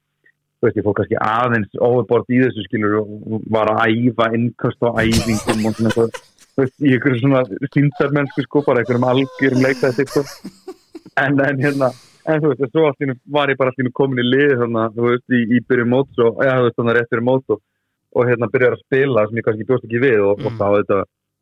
[0.60, 4.84] þú veist, ég fór kannski aðeins overbord í þessu skilur og var að æfa innköst
[4.84, 6.10] á æfingum og svona,
[6.66, 7.42] í ykkur svona
[7.74, 10.24] síndarmennsku sko, bara ykkur um algjörum leikæði sko.
[11.20, 11.90] en, en hérna
[12.28, 14.88] en þú veist, í einu var ég bara allt í einu komin í lið þarna,
[14.96, 17.62] þú veist, í, í byrjun móts og, já, þú veist, þannig rétt fyrir mót og,
[18.16, 20.60] og hérna byrjar að spila sem ég kannski bjóst ekki við og, og Mm.
[20.60, 21.00] þá þetta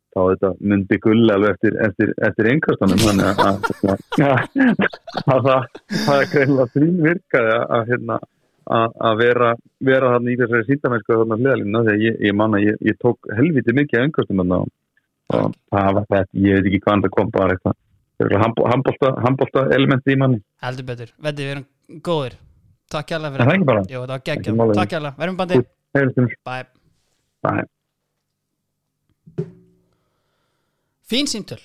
[0.09, 3.99] þá þetta myndi gull alveg eftir, eftir, eftir einkastanum þannig að, að,
[5.35, 8.17] að, að það, er greinlega þvín virkaði að, að, hérna,
[8.79, 9.51] að, að vera,
[9.91, 13.75] vera þarna í þessari síndamennsku þarna hliðalínuna þegar ég, ég manna, ég, ég tók helviti
[13.77, 14.73] mikið af einhverstum þarna og,
[15.35, 17.77] og það var þetta, ég veit ekki hvaðan það kom bara eitthvað
[19.23, 20.39] handbólta, elementi í manni.
[20.65, 21.11] Heldur betur.
[21.23, 22.37] Veddi, við erum góðir.
[22.89, 24.79] Takk það fyrir það málið.
[24.79, 25.59] takk kærlega, verðum bandi
[25.97, 26.65] Heyrðum, Bye.
[27.49, 27.67] Er
[31.09, 31.61] Fín símtöl